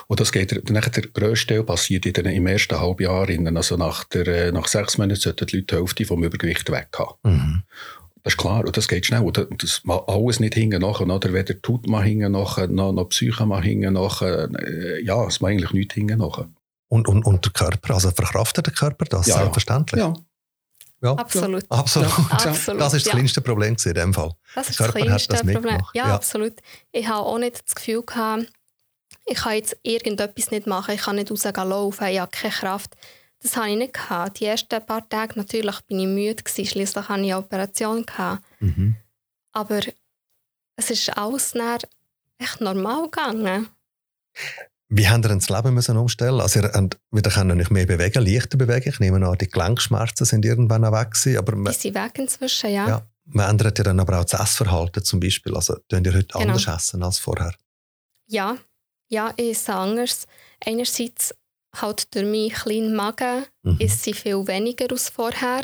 Und 0.08 0.20
das 0.20 0.30
geht, 0.32 0.52
dann 0.52 0.64
der 0.74 0.82
grösste 0.82 1.54
Teil 1.54 1.64
passiert 1.64 2.04
in 2.06 2.12
den, 2.12 2.26
im 2.26 2.46
ersten 2.46 2.78
Halbjahr. 2.78 3.26
Also 3.56 3.76
nach, 3.76 4.04
der, 4.04 4.26
äh, 4.26 4.52
nach 4.52 4.66
sechs 4.68 4.98
Monaten 4.98 5.20
sollten 5.20 5.46
die 5.46 5.56
Leute 5.56 5.66
die 5.66 5.80
Hälfte 5.80 6.04
vom 6.04 6.22
Übergewicht 6.22 6.70
weg 6.70 6.88
haben. 6.98 7.14
Mhm. 7.22 7.62
Das 8.22 8.34
ist 8.34 8.38
klar, 8.38 8.64
und 8.64 8.76
das 8.76 8.88
geht 8.88 9.04
schnell. 9.06 9.20
Und 9.22 9.38
das- 9.62 9.82
mal 9.84 10.02
alles 10.06 10.40
nicht 10.40 10.54
hinten 10.54 10.80
nachher, 10.82 11.06
oder? 11.06 11.32
Weder 11.32 11.60
tut 11.60 11.86
man 11.86 12.02
hinten 12.04 12.32
nachher, 12.32 12.68
noch, 12.68 12.92
noch 12.92 13.04
Psyche 13.10 13.44
mal 13.46 13.62
hinten 13.62 13.94
nachher. 13.94 14.48
Äh, 14.60 15.02
Ja, 15.04 15.26
es 15.26 15.40
macht 15.40 15.52
eigentlich 15.52 15.72
nichts 15.72 15.94
hinten 15.94 16.18
nachher. 16.18 16.48
Und, 16.88 17.08
und, 17.08 17.24
und 17.24 17.44
der 17.44 17.52
Körper, 17.52 17.94
also 17.94 18.10
verkraftet 18.10 18.66
der 18.66 18.72
Körper 18.74 19.04
das 19.06 19.26
Ja. 19.26 19.36
selbstverständlich? 19.38 20.00
Ja, 20.00 20.14
Ja. 21.02 21.12
Absolut. 21.14 21.64
Absolut. 21.70 22.08
Absolut. 22.30 22.80
Das 22.80 22.94
ist 22.94 23.04
das 23.06 23.12
ja. 23.12 23.18
kleinste 23.18 23.40
Problem 23.40 23.76
in 23.82 23.94
dem 23.94 24.14
Fall. 24.14 24.30
Das 24.54 24.70
ist 24.70 24.78
Der 24.80 24.86
das 24.88 24.94
hat 24.96 25.02
kleinste 25.02 25.28
das 25.32 25.40
Problem. 25.40 25.62
mitgemacht, 25.62 25.94
Ja, 25.96 26.08
ja. 26.08 26.14
absolut. 26.14 26.54
Ich 26.92 27.06
habe 27.08 27.26
auch 27.26 27.38
nicht 27.38 27.62
das 27.66 27.74
Gefühl 27.74 28.02
gehabt, 28.06 28.46
ich 29.26 29.38
kann 29.38 29.54
jetzt 29.54 29.76
irgendetwas 29.82 30.50
nicht 30.50 30.66
machen, 30.66 30.94
ich 30.94 31.02
kann 31.02 31.16
nicht 31.16 31.30
rausgehen 31.30 31.68
laufen, 31.68 32.06
ich 32.08 32.20
habe 32.20 32.30
keine 32.30 32.52
Kraft. 32.52 32.94
Das 33.40 33.56
habe 33.56 33.70
ich 33.70 33.76
nicht 33.76 33.94
gehabt. 33.94 34.40
Die 34.40 34.46
ersten 34.46 34.84
paar 34.84 35.06
Tage 35.08 35.38
natürlich 35.38 35.80
bin 35.82 36.00
ich 36.00 36.06
müde 36.06 36.42
gewesen, 36.42 36.66
schliesslich 36.66 37.08
hatte 37.08 37.20
ich 37.22 37.32
eine 37.32 37.38
Operation. 37.38 38.06
Mhm. 38.60 38.96
Aber 39.52 39.80
es 40.76 40.90
ist 40.90 41.16
alles 41.16 41.54
echt 42.38 42.60
normal 42.60 43.04
gegangen. 43.04 43.68
Wie 44.88 45.08
haben 45.08 45.22
ihr 45.22 45.28
das 45.28 45.48
Leben 45.48 45.74
müssen 45.74 45.96
umstellen? 45.96 46.40
Also 46.40 46.60
ihr 46.60 46.72
habt 46.72 46.98
wieder 47.10 47.30
können 47.30 47.58
nicht 47.58 47.70
mehr 47.70 47.86
bewegen, 47.86 48.24
leichter 48.24 48.56
bewegen. 48.56 48.88
Ich 48.88 49.00
nehme 49.00 49.26
an, 49.26 49.38
die 49.38 49.48
Gelenkschmerzen 49.48 50.24
sind 50.24 50.44
irgendwann 50.44 50.84
auch 50.84 50.92
weg 50.92 51.12
gewesen, 51.12 51.38
aber 51.38 51.52
Die 51.52 51.58
man, 51.58 51.72
sind 51.72 51.94
weg 51.94 52.18
inzwischen, 52.18 52.70
ja. 52.70 52.88
ja, 52.88 53.08
man 53.26 53.50
ändert 53.50 53.78
ja 53.78 53.84
dann 53.84 54.00
aber 54.00 54.20
auch 54.20 54.24
das 54.24 54.40
Essverhalten 54.40 55.02
zum 55.02 55.20
Beispiel. 55.20 55.54
Also 55.54 55.76
tun 55.88 56.04
ihr 56.04 56.14
heute 56.14 56.26
Genau. 56.28 56.40
anders 56.40 56.66
essen 56.66 57.02
als 57.02 57.18
vorher? 57.18 57.54
Ja, 58.26 58.56
ja, 59.08 59.32
ich 59.36 59.50
esse 59.50 59.74
anders. 59.74 60.26
Einerseits 60.64 61.34
halt 61.76 62.14
durch 62.14 62.24
meinen 62.24 62.50
kleinen 62.50 62.94
Magen 62.94 63.46
Mhm. 63.62 63.76
ist 63.80 64.02
sie 64.02 64.14
viel 64.14 64.46
weniger 64.46 64.90
als 64.90 65.08
vorher. 65.08 65.62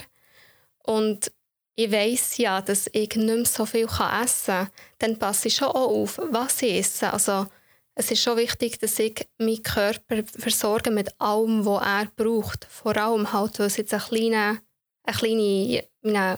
Und 0.84 1.30
ich 1.76 1.90
weiss 1.92 2.36
ja, 2.36 2.60
dass 2.60 2.88
ich 2.92 3.14
nicht 3.14 3.26
mehr 3.26 3.44
so 3.44 3.64
viel 3.64 3.86
essen 3.86 4.44
kann. 4.46 4.68
Dann 4.98 5.18
passe 5.18 5.48
ich 5.48 5.54
schon 5.54 5.68
auch 5.68 5.88
auf, 6.02 6.20
was 6.30 6.62
ich 6.62 6.74
esse. 6.74 7.12
Also, 7.12 7.46
es 7.94 8.10
ist 8.10 8.22
schon 8.22 8.36
wichtig, 8.36 8.78
dass 8.80 8.98
ich 8.98 9.26
meinen 9.38 9.62
Körper 9.62 10.22
versorge 10.38 10.90
mit 10.90 11.18
allem, 11.20 11.64
was 11.64 11.82
er 11.84 12.06
braucht. 12.16 12.66
Vor 12.70 12.96
allem 12.96 13.32
halt, 13.32 13.58
weil 13.58 13.66
es 13.66 13.76
jetzt 13.76 13.94
ein, 13.94 14.00
kleine, 14.00 14.60
ein, 15.04 15.14
kleine, 15.14 15.84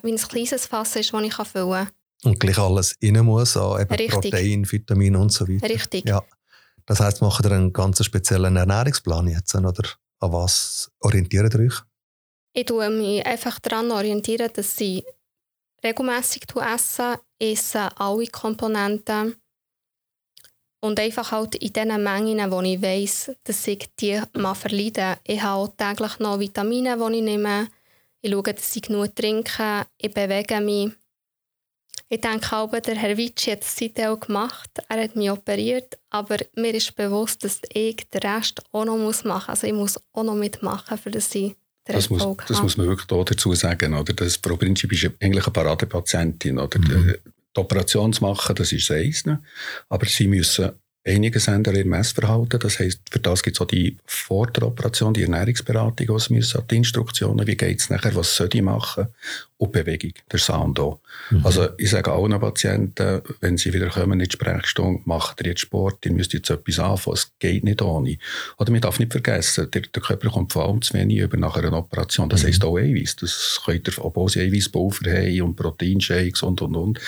ein, 0.02 0.16
kleines 0.16 0.66
Fass 0.66 0.96
ist, 0.96 1.12
das 1.12 1.22
ich 1.22 1.34
füllen 1.34 1.70
kann. 1.70 1.88
Und 2.24 2.38
gleich 2.38 2.58
alles 2.58 2.96
rein 3.02 3.24
muss, 3.24 3.56
an 3.56 3.86
Richtig. 3.88 4.10
Protein, 4.10 4.70
Vitamine 4.70 5.18
und 5.18 5.32
so 5.32 5.48
weiter. 5.48 5.68
Richtig. 5.68 6.08
Ja. 6.08 6.22
Das 6.86 7.00
heisst, 7.00 7.22
macht 7.22 7.44
ihr 7.44 7.52
einen 7.52 7.72
ganz 7.72 8.04
speziellen 8.04 8.56
Ernährungsplan 8.56 9.28
jetzt? 9.28 9.54
Oder 9.54 9.88
an 10.20 10.32
was 10.32 10.90
orientiert 11.00 11.54
ihr 11.54 11.60
euch? 11.60 11.82
Ich 12.54 12.66
tue 12.66 12.90
mich 12.90 13.24
einfach 13.24 13.58
daran 13.60 13.90
orientieren, 13.90 14.50
dass 14.52 14.80
ich 14.80 15.04
regelmässig 15.82 16.44
esse, 16.54 17.18
esse 17.38 17.88
alle 17.98 18.26
Komponenten 18.26 19.36
und 20.80 20.98
einfach 20.98 21.32
halt 21.32 21.54
in 21.54 21.72
den 21.72 22.02
Mengen, 22.02 22.50
wo 22.50 22.60
ich 22.60 22.82
weiss, 22.82 23.30
dass 23.44 23.66
ich 23.66 23.88
die 23.98 24.20
mal 24.34 24.54
verleiden. 24.54 25.16
Ich 25.24 25.42
habe 25.42 25.72
täglich 25.76 26.18
noch 26.18 26.40
Vitamine, 26.40 26.96
die 26.96 27.16
ich 27.16 27.22
nehme. 27.22 27.68
Ich 28.20 28.30
schaue, 28.30 28.42
dass 28.42 28.76
ich 28.76 28.82
genug 28.82 29.14
trinke. 29.14 29.86
Ich 29.96 30.12
bewege 30.12 30.60
mich. 30.60 30.92
Ich 32.12 32.20
denke 32.20 32.54
auch, 32.54 32.70
der 32.70 32.94
Herr 32.94 33.16
Vici 33.16 33.50
hat 33.52 33.62
das 33.62 33.74
seitdem 33.74 34.08
auch 34.08 34.20
gemacht. 34.20 34.68
Er 34.90 35.02
hat 35.02 35.16
mich 35.16 35.30
operiert, 35.30 35.96
aber 36.10 36.36
mir 36.54 36.74
ist 36.74 36.94
bewusst, 36.94 37.42
dass 37.42 37.62
ich 37.72 37.96
den 38.10 38.20
Rest 38.20 38.62
auch 38.70 38.84
noch 38.84 38.98
machen 38.98 39.28
muss. 39.30 39.48
Also 39.48 39.66
ich 39.66 39.72
muss 39.72 39.98
auch 40.12 40.22
noch 40.22 40.34
mitmachen, 40.34 40.98
für 40.98 41.10
dass 41.10 41.34
ich 41.34 41.54
den 41.88 41.94
das, 41.94 42.10
muss, 42.10 42.20
Erfolg 42.20 42.44
das 42.46 42.58
habe. 42.58 42.64
muss 42.66 42.76
man 42.76 42.88
wirklich 42.88 43.10
auch 43.10 43.24
dazu 43.24 43.54
sagen. 43.54 43.94
Oder? 43.94 44.12
Das 44.12 44.36
Frau 44.36 44.56
Prinzip 44.56 44.92
ist 44.92 45.10
eigentlich 45.20 45.46
eine 45.46 45.52
Paradepatientin. 45.54 46.58
Oder? 46.58 46.78
Mhm. 46.80 47.14
Die 47.56 47.60
Operation 47.60 48.12
zu 48.12 48.24
machen, 48.24 48.56
das 48.56 48.72
ist 48.72 48.90
das 48.90 49.24
eine. 49.24 49.42
Aber 49.88 50.04
sie 50.04 50.28
müssen 50.28 50.70
einiges 51.04 51.48
ändern 51.48 51.74
im 51.74 51.92
Essverhalten. 51.92 52.60
Das 52.60 52.78
heisst, 52.78 53.00
für 53.10 53.18
das 53.18 53.42
gibt 53.42 53.56
es 53.56 53.60
auch 53.60 53.66
die 53.66 53.96
vor 54.06 54.46
der 54.46 54.64
Operation, 54.64 55.14
die 55.14 55.22
Ernährungsberatung, 55.22 56.18
sie 56.18 56.34
müssen, 56.34 56.62
die 56.70 56.76
Instruktionen, 56.76 57.46
wie 57.46 57.56
geht 57.56 57.80
es 57.80 57.90
nachher, 57.90 58.14
was 58.14 58.36
soll 58.36 58.48
ich 58.52 58.62
machen 58.62 59.08
und 59.58 59.72
Bewegung, 59.72 60.12
der 60.30 60.38
Sound 60.38 60.78
auch. 60.78 61.00
Mhm. 61.30 61.44
Also 61.44 61.68
ich 61.76 61.90
sage 61.90 62.12
allen 62.12 62.38
Patienten, 62.38 63.22
wenn 63.40 63.56
sie 63.56 63.72
wieder 63.72 63.88
kommen 63.88 64.20
in 64.20 64.28
die 64.28 64.32
Sprechstunde, 64.32 65.02
macht 65.04 65.40
ihr 65.40 65.48
jetzt 65.48 65.60
Sport, 65.60 66.04
ihr 66.06 66.12
müsst 66.12 66.32
jetzt 66.32 66.50
etwas 66.50 66.78
anfangen, 66.78 67.14
es 67.14 67.32
geht 67.38 67.64
nicht 67.64 67.82
ohne. 67.82 68.18
Oder 68.58 68.70
man 68.70 68.80
darf 68.80 68.98
nicht 68.98 69.12
vergessen, 69.12 69.70
der, 69.72 69.82
der 69.82 70.02
Körper 70.02 70.30
kommt 70.30 70.52
vor 70.52 70.68
allem 70.68 70.82
zu 70.82 70.94
wenig 70.94 71.18
über 71.18 71.36
nach 71.36 71.56
einer 71.56 71.72
Operation. 71.76 72.28
Das 72.28 72.42
Mhm. 72.42 72.46
heisst 72.48 72.64
auch 72.64 72.76
Eiweiß. 72.76 73.16
Das 73.16 73.60
könnt 73.64 73.88
ihr, 73.88 74.04
obwohl 74.04 74.28
sie 74.28 74.40
Eiweißpulver 74.40 75.10
haben 75.10 75.42
und 75.42 75.56
Proteinshakes 75.56 76.42
und, 76.42 76.62
und, 76.62 76.76
und. 76.76 77.00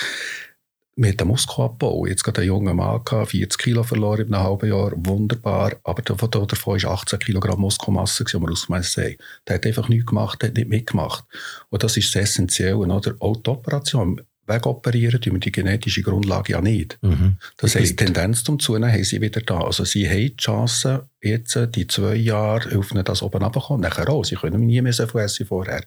Wir 0.97 1.11
haben 1.11 1.17
den 1.17 1.29
Muskelabbau. 1.29 2.07
Jetzt 2.07 2.23
gerade 2.23 2.43
ein 2.43 2.47
junger 2.47 2.75
Mann 2.75 3.03
gehabt, 3.05 3.31
40 3.31 3.59
Kilo 3.59 3.83
verloren 3.83 4.29
in 4.29 4.35
einem 4.35 4.45
halben 4.45 4.69
Jahr. 4.69 4.93
Wunderbar. 4.95 5.73
Aber 5.83 6.03
davon, 6.03 6.31
davon 6.31 6.77
ist 6.77 6.85
18 6.85 7.19
Kilogramm 7.19 7.61
Muskelmasse, 7.61 8.25
die 8.25 8.35
wir 8.35 8.51
ausgemessen 8.51 9.05
haben. 9.05 9.17
Der 9.49 9.57
hat 9.57 9.67
einfach 9.67 9.89
nichts 9.89 10.07
gemacht, 10.07 10.43
der 10.43 10.51
hat 10.51 10.57
nicht 10.57 10.69
mitgemacht. 10.69 11.25
Und 11.71 11.83
das 11.83 11.97
ist 11.97 12.15
das 12.15 12.23
Essentielle. 12.23 12.77
Oder? 12.77 13.15
Auch 13.19 13.37
die 13.37 13.51
Operation. 13.51 14.21
Wegoperieren 14.47 15.21
tun 15.21 15.33
wir 15.33 15.41
die 15.41 15.53
genetische 15.53 16.03
Grundlage 16.03 16.53
ja 16.53 16.61
nicht. 16.61 16.99
Mhm. 17.01 17.39
Das 17.57 17.75
heisst, 17.75 17.93
die. 17.93 18.05
Tendenz 18.05 18.45
zum 18.45 18.59
Zunehmen 18.59 18.93
haben 18.93 19.05
sie 19.05 19.21
wieder 19.21 19.41
da. 19.41 19.63
Also 19.63 19.85
sie 19.85 20.07
haben 20.07 20.19
die 20.19 20.37
Chance, 20.37 21.09
jetzt 21.23 21.59
die 21.75 21.87
zwei 21.87 22.15
Jahre 22.17 22.79
auf 22.79 22.91
das 22.91 23.23
oben 23.23 23.43
runterzukommen. 23.43 23.81
Nachher 23.81 24.09
auch. 24.11 24.25
Sie 24.25 24.37
können 24.37 24.67
nie 24.67 24.83
mehr 24.83 24.93
so 24.93 25.07
viel 25.07 25.23
essen 25.23 25.47
vorher. 25.47 25.85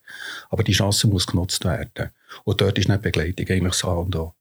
Aber 0.49 0.63
die 0.63 0.71
Chance 0.71 1.07
muss 1.07 1.27
genutzt 1.27 1.63
werden. 1.65 2.09
Und 2.45 2.59
dort 2.59 2.79
ist 2.79 2.89
nicht 2.89 2.99
die 2.99 3.03
Begleitung 3.03 3.47
eigentlich 3.47 3.73
das 3.73 3.83
A 3.83 3.93
und 3.93 4.15
O. 4.15 4.33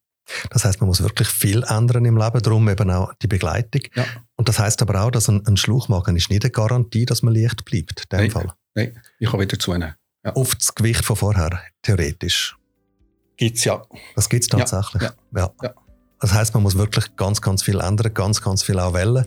Das 0.51 0.65
heißt, 0.65 0.81
man 0.81 0.89
muss 0.89 1.03
wirklich 1.03 1.29
viel 1.29 1.63
ändern 1.69 2.05
im 2.05 2.17
Leben, 2.17 2.43
darum 2.43 2.69
eben 2.69 2.91
auch 2.91 3.13
die 3.23 3.29
Begleitung. 3.29 3.83
Ja. 3.95 4.05
Und 4.37 4.49
das 4.49 4.59
heißt 4.59 4.83
aber 4.83 5.03
auch, 5.03 5.11
dass 5.11 5.29
ein, 5.29 5.47
ein 5.47 5.57
Schlauchmagen 5.57 6.17
ist 6.17 6.31
nicht 6.31 6.45
eine 6.45 6.51
Garantie, 6.51 7.07
dass 7.07 7.23
man 7.23 7.35
leicht 7.35 7.65
bleibt. 7.65 8.05
In 8.05 8.09
dem 8.11 8.19
Nein. 8.19 8.31
Fall. 8.31 8.53
Nein, 8.75 9.01
ich 9.19 9.31
kann 9.31 9.41
wieder 9.41 9.59
zunehmen. 9.59 9.95
Auf 10.25 10.55
das 10.57 10.75
Gewicht 10.75 11.05
von 11.05 11.17
vorher, 11.17 11.61
theoretisch. 11.83 12.57
Gibt 13.37 13.59
es 13.59 13.65
ja. 13.65 13.83
Das 14.17 14.29
gibt 14.29 14.43
es 14.45 14.51
Ja, 14.51 14.59
tatsächlich. 14.59 15.03
ja, 15.03 15.13
Ja. 15.37 15.51
ja. 15.63 15.75
Das 16.21 16.33
heißt, 16.33 16.55
man 16.55 16.63
muss 16.63 16.77
wirklich 16.77 17.15
ganz, 17.17 17.41
ganz 17.41 17.63
viel 17.63 17.79
ändern, 17.81 18.13
ganz, 18.15 18.41
ganz 18.41 18.63
viel 18.63 18.79
auch 18.81 18.95
wählen. 18.95 19.27